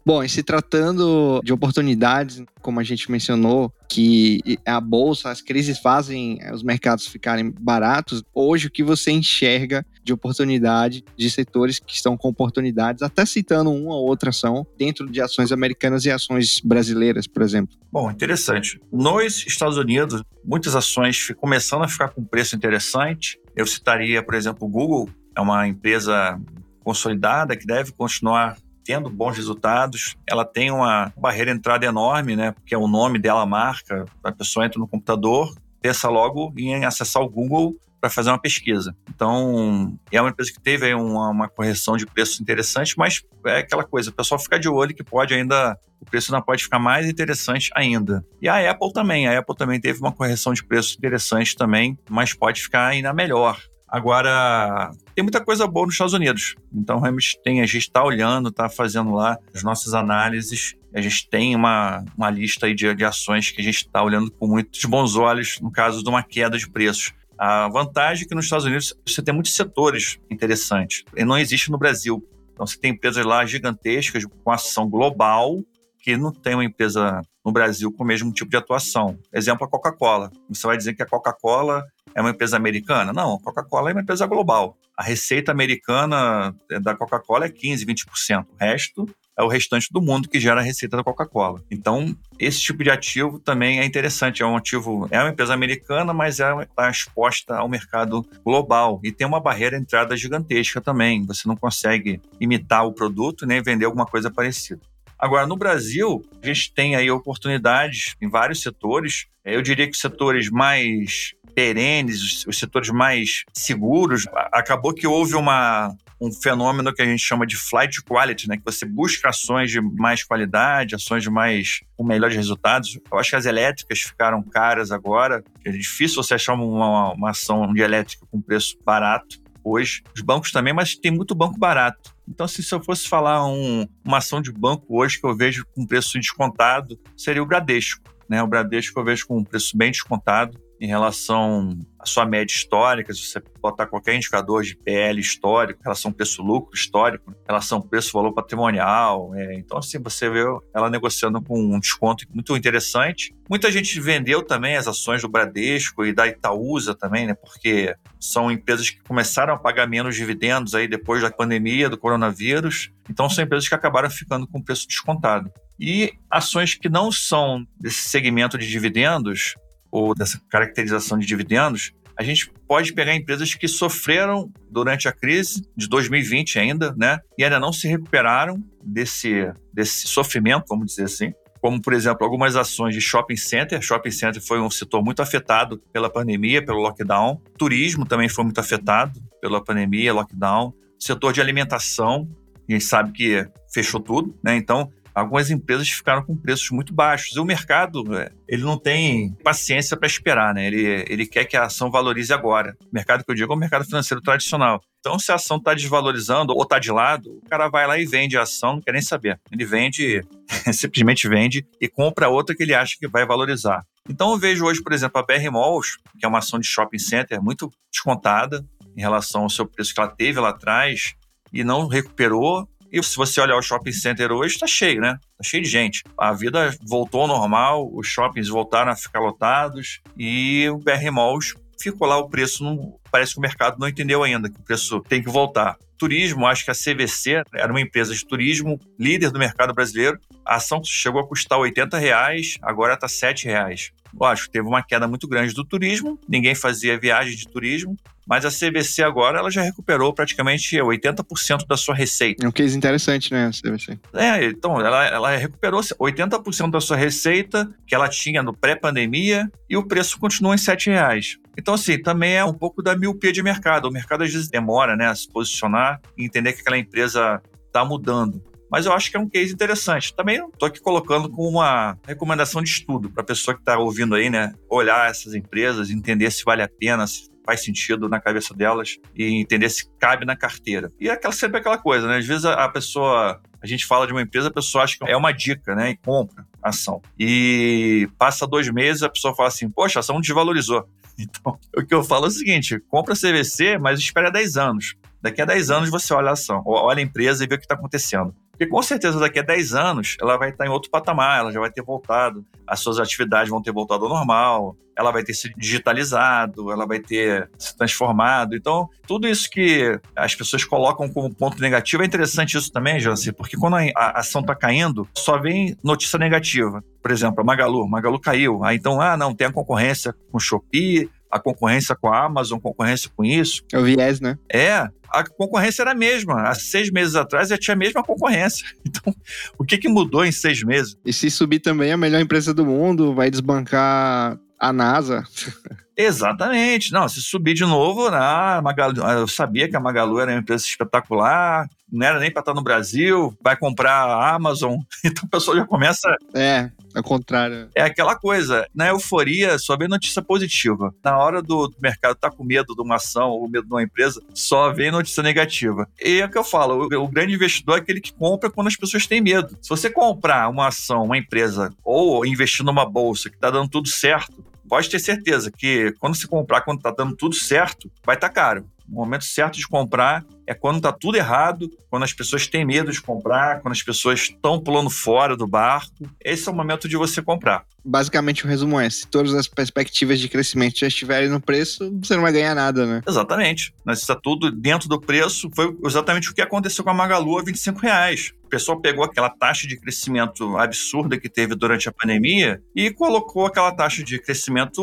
[0.04, 5.80] Bom, e se tratando de oportunidades, como a gente mencionou, que a bolsa, as crises
[5.80, 11.92] fazem os mercados ficarem baratos, hoje o que você enxerga de oportunidade de setores que
[11.92, 16.60] estão com oportunidades, até citando uma ou outra ação dentro de ações americanas e ações
[16.64, 17.76] brasileiras, por exemplo?
[17.92, 18.80] Bom, interessante.
[18.92, 23.38] Nos Estados Unidos, muitas ações começando a ficar com preço interessante.
[23.56, 26.40] Eu citaria, por exemplo, o Google, é uma empresa
[26.84, 30.14] consolidada que deve continuar tendo bons resultados.
[30.24, 32.52] Ela tem uma barreira de entrada enorme, né?
[32.52, 34.04] Porque é o nome dela, a marca.
[34.22, 35.52] A pessoa entra no computador,
[35.82, 37.74] pensa logo em acessar o Google
[38.06, 38.96] para fazer uma pesquisa.
[39.08, 43.84] Então, é uma empresa que teve uma, uma, correção de preço interessante, mas é aquela
[43.84, 47.08] coisa, o pessoal fica de olho que pode ainda, o preço ainda pode ficar mais
[47.08, 48.24] interessante ainda.
[48.40, 52.32] E a Apple também, a Apple também teve uma correção de preço interessante também, mas
[52.32, 53.58] pode ficar ainda melhor.
[53.88, 56.54] Agora, tem muita coisa boa nos Estados Unidos.
[56.72, 60.74] Então, realmente tem, a gente está olhando, está fazendo lá as nossas análises.
[60.94, 64.30] A gente tem uma, uma lista aí de, de ações que a gente está olhando
[64.30, 67.12] com muitos bons olhos no caso de uma queda de preços.
[67.38, 71.04] A vantagem é que nos Estados Unidos você tem muitos setores interessantes.
[71.14, 72.26] E não existe no Brasil.
[72.52, 75.58] Então, você tem empresas lá gigantescas com ação global
[76.00, 79.18] que não tem uma empresa no Brasil com o mesmo tipo de atuação.
[79.32, 80.30] Exemplo, a Coca-Cola.
[80.48, 81.84] Você vai dizer que a Coca-Cola
[82.14, 83.12] é uma empresa americana?
[83.12, 84.78] Não, a Coca-Cola é uma empresa global.
[84.96, 88.44] A receita americana da Coca-Cola é 15%, 20%.
[88.44, 89.06] O resto
[89.36, 91.62] é o restante do mundo que gera a receita da Coca-Cola.
[91.70, 94.42] Então, esse tipo de ativo também é interessante.
[94.42, 99.12] É um ativo, é uma empresa americana, mas é está exposta ao mercado global e
[99.12, 101.24] tem uma barreira de entrada gigantesca também.
[101.26, 104.80] Você não consegue imitar o produto nem vender alguma coisa parecida.
[105.18, 109.26] Agora, no Brasil, a gente tem aí oportunidades em vários setores.
[109.44, 115.96] Eu diria que os setores mais perenes, os setores mais seguros, acabou que houve uma,
[116.20, 118.58] um fenômeno que a gente chama de flight quality, né?
[118.58, 123.00] Que você busca ações de mais qualidade, ações de mais com melhores resultados.
[123.10, 125.42] Eu acho que as elétricas ficaram caras agora.
[125.64, 130.02] É difícil você achar uma, uma ação de elétrica com preço barato hoje.
[130.14, 132.14] Os bancos também, mas tem muito banco barato.
[132.28, 135.64] Então, assim, se eu fosse falar um, uma ação de banco hoje que eu vejo
[135.74, 138.02] com preço descontado, seria o Bradesco.
[138.28, 138.42] né?
[138.42, 143.12] O Bradesco eu vejo com um preço bem descontado em relação à sua média histórica,
[143.12, 149.34] se você botar qualquer indicador de PL histórico, relação preço-lucro histórico, relação preço-valor patrimonial.
[149.34, 153.34] É, então, assim, você vê ela negociando com um desconto muito interessante.
[153.48, 157.34] Muita gente vendeu também as ações do Bradesco e da Itaúsa também, né?
[157.34, 162.90] Porque são empresas que começaram a pagar menos dividendos aí depois da pandemia do coronavírus.
[163.08, 165.50] Então, são empresas que acabaram ficando com preço descontado.
[165.78, 169.54] E ações que não são desse segmento de dividendos,
[169.96, 175.62] ou dessa caracterização de dividendos, a gente pode pegar empresas que sofreram durante a crise
[175.74, 177.18] de 2020 ainda, né?
[177.38, 181.32] E ainda não se recuperaram desse, desse sofrimento, vamos dizer assim.
[181.62, 183.80] Como, por exemplo, algumas ações de shopping center.
[183.80, 187.40] Shopping center foi um setor muito afetado pela pandemia, pelo lockdown.
[187.58, 190.74] Turismo também foi muito afetado pela pandemia, lockdown.
[190.98, 192.28] Setor de alimentação,
[192.68, 194.56] a gente sabe que fechou tudo, né?
[194.56, 197.34] Então, algumas empresas ficaram com preços muito baixos.
[197.34, 200.66] E o mercado, é, ele não tem paciência para esperar, né?
[200.66, 202.76] Ele, ele quer que a ação valorize agora.
[202.82, 204.82] O mercado que eu digo é o mercado financeiro tradicional.
[205.00, 208.04] Então, se a ação está desvalorizando ou está de lado, o cara vai lá e
[208.04, 209.40] vende a ação, não quer nem saber.
[209.50, 210.20] Ele vende,
[210.74, 213.86] simplesmente vende e compra outra que ele acha que vai valorizar.
[214.08, 216.98] Então, eu vejo hoje, por exemplo, a BR Malls, que é uma ação de shopping
[216.98, 218.62] center muito descontada
[218.94, 221.14] em relação ao seu preço que ela teve lá atrás
[221.52, 225.18] e não recuperou e se você olhar o shopping center hoje, está cheio, né?
[225.32, 226.02] Está cheio de gente.
[226.18, 231.54] A vida voltou ao normal, os shoppings voltaram a ficar lotados e o BR Malls
[231.78, 232.64] ficou lá o preço.
[232.64, 235.76] Não, parece que o mercado não entendeu ainda que o preço tem que voltar.
[235.98, 240.18] Turismo, acho que a CVC era uma empresa de turismo líder do mercado brasileiro.
[240.44, 243.90] A ação chegou a custar 80 reais, agora está 7 reais.
[244.14, 247.96] Lógico, teve uma queda muito grande do turismo, ninguém fazia viagem de turismo,
[248.26, 252.44] mas a CVC agora ela já recuperou praticamente 80% da sua receita.
[252.44, 253.98] É um case interessante, né, a CVC?
[254.14, 259.76] É, então, ela, ela recuperou 80% da sua receita que ela tinha no pré-pandemia e
[259.76, 261.38] o preço continua em R$ reais.
[261.56, 263.88] Então, assim, também é um pouco da miopia de mercado.
[263.88, 267.84] O mercado às vezes demora né, a se posicionar e entender que aquela empresa está
[267.84, 270.14] mudando mas eu acho que é um case interessante.
[270.14, 274.14] Também estou aqui colocando como uma recomendação de estudo para a pessoa que está ouvindo
[274.14, 274.54] aí, né?
[274.68, 279.40] Olhar essas empresas, entender se vale a pena, se faz sentido na cabeça delas e
[279.40, 280.92] entender se cabe na carteira.
[281.00, 282.18] E é aquela, sempre aquela coisa, né?
[282.18, 285.10] Às vezes a, a pessoa, a gente fala de uma empresa, a pessoa acha que
[285.10, 285.90] é uma dica, né?
[285.90, 287.00] E compra a ação.
[287.18, 290.84] E passa dois meses, a pessoa fala assim: Poxa, a ação desvalorizou.
[291.18, 294.96] Então, o que eu falo é o seguinte: compra CVC, mas espera 10 anos.
[295.22, 297.64] Daqui a 10 anos você olha a ação, olha a empresa e vê o que
[297.64, 298.34] está acontecendo.
[298.56, 301.60] Porque com certeza daqui a 10 anos ela vai estar em outro patamar, ela já
[301.60, 305.52] vai ter voltado, as suas atividades vão ter voltado ao normal, ela vai ter se
[305.58, 308.56] digitalizado, ela vai ter se transformado.
[308.56, 313.30] Então, tudo isso que as pessoas colocam como ponto negativo é interessante isso também, Janci,
[313.30, 316.82] porque quando a ação está caindo, só vem notícia negativa.
[317.02, 318.64] Por exemplo, a Magalu, Magalu caiu.
[318.64, 322.58] Aí então, ah, não, tem a concorrência com o Shopee, a concorrência com a Amazon,
[322.58, 323.62] concorrência com isso.
[323.72, 324.38] É o viés, né?
[324.52, 326.42] É, a concorrência era a mesma.
[326.42, 328.66] Há seis meses atrás já tinha a mesma concorrência.
[328.86, 329.14] Então,
[329.58, 330.96] o que, que mudou em seis meses?
[331.04, 335.24] E se subir também, a melhor empresa do mundo vai desbancar a NASA.
[335.96, 336.92] Exatamente.
[336.92, 340.64] Não, se subir de novo, ah, Magalu, eu sabia que a Magalu era uma empresa
[340.64, 344.76] espetacular, não era nem para estar no Brasil, vai comprar a Amazon.
[345.04, 346.14] Então a pessoa já começa.
[346.34, 347.68] É, ao contrário.
[347.74, 350.94] É aquela coisa, na euforia só vem notícia positiva.
[351.04, 353.82] Na hora do, mercado estar tá com medo de uma ação ou medo de uma
[353.82, 355.88] empresa, só vem notícia negativa.
[356.02, 358.68] E é o que eu falo, o, o grande investidor é aquele que compra quando
[358.68, 359.56] as pessoas têm medo.
[359.60, 363.88] Se você comprar uma ação, uma empresa, ou investir numa bolsa que está dando tudo
[363.88, 368.28] certo, pode ter certeza que quando se comprar, quando está dando tudo certo, vai estar
[368.28, 368.66] tá caro.
[368.90, 372.92] O momento certo de comprar é quando está tudo errado, quando as pessoas têm medo
[372.92, 376.08] de comprar, quando as pessoas estão pulando fora do barco.
[376.24, 377.64] Esse é o momento de você comprar.
[377.84, 382.14] Basicamente, o resumo é: se todas as perspectivas de crescimento já estiverem no preço, você
[382.14, 383.02] não vai ganhar nada, né?
[383.06, 383.74] Exatamente.
[383.84, 385.50] Mas está tudo dentro do preço.
[385.54, 388.32] Foi exatamente o que aconteceu com a Magalu a 25 reais.
[388.46, 393.44] O pessoal pegou aquela taxa de crescimento absurda que teve durante a pandemia e colocou
[393.44, 394.80] aquela taxa de crescimento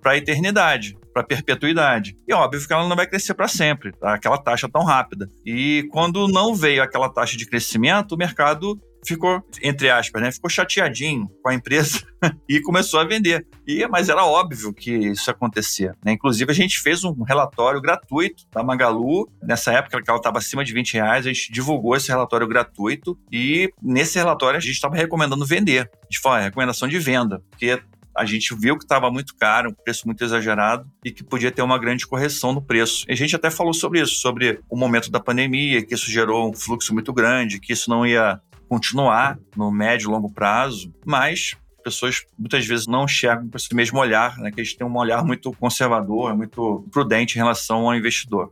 [0.00, 2.14] para a eternidade para perpetuidade.
[2.28, 4.14] E óbvio que ela não vai crescer para sempre, tá?
[4.14, 5.28] aquela taxa tão rápida.
[5.46, 10.50] E quando não veio aquela taxa de crescimento, o mercado ficou, entre aspas, né, ficou
[10.50, 12.00] chateadinho com a empresa
[12.48, 13.46] e começou a vender.
[13.66, 15.94] E, mas era óbvio que isso acontecia.
[16.04, 16.12] Né?
[16.12, 19.28] Inclusive, a gente fez um relatório gratuito da Magalu.
[19.42, 23.18] Nessa época que ela estava acima de 20 reais, a gente divulgou esse relatório gratuito
[23.30, 25.90] e nesse relatório a gente estava recomendando vender.
[25.92, 27.80] A gente falou, ah, recomendação de venda, porque
[28.16, 31.62] a gente viu que estava muito caro, um preço muito exagerado e que podia ter
[31.62, 33.04] uma grande correção no preço.
[33.08, 36.50] E a gente até falou sobre isso, sobre o momento da pandemia, que isso gerou
[36.50, 41.56] um fluxo muito grande, que isso não ia continuar no médio e longo prazo, mas
[41.82, 44.50] pessoas muitas vezes não enxergam com esse mesmo olhar, né?
[44.50, 48.50] Que eles têm um olhar muito conservador, muito prudente em relação ao investidor.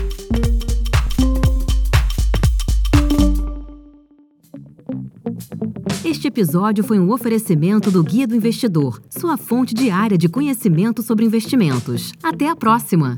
[6.06, 11.26] Este episódio foi um oferecimento do Guia do Investidor, sua fonte diária de conhecimento sobre
[11.26, 12.12] investimentos.
[12.22, 13.18] Até a próxima!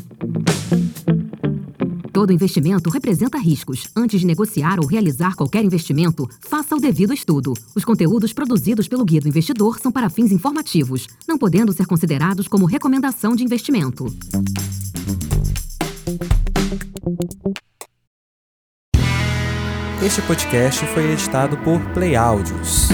[2.19, 3.87] Todo investimento representa riscos.
[3.95, 7.53] Antes de negociar ou realizar qualquer investimento, faça o devido estudo.
[7.73, 12.45] Os conteúdos produzidos pelo Guia do Investidor são para fins informativos, não podendo ser considerados
[12.45, 14.13] como recomendação de investimento.
[20.03, 22.89] Este podcast foi editado por Play Áudios.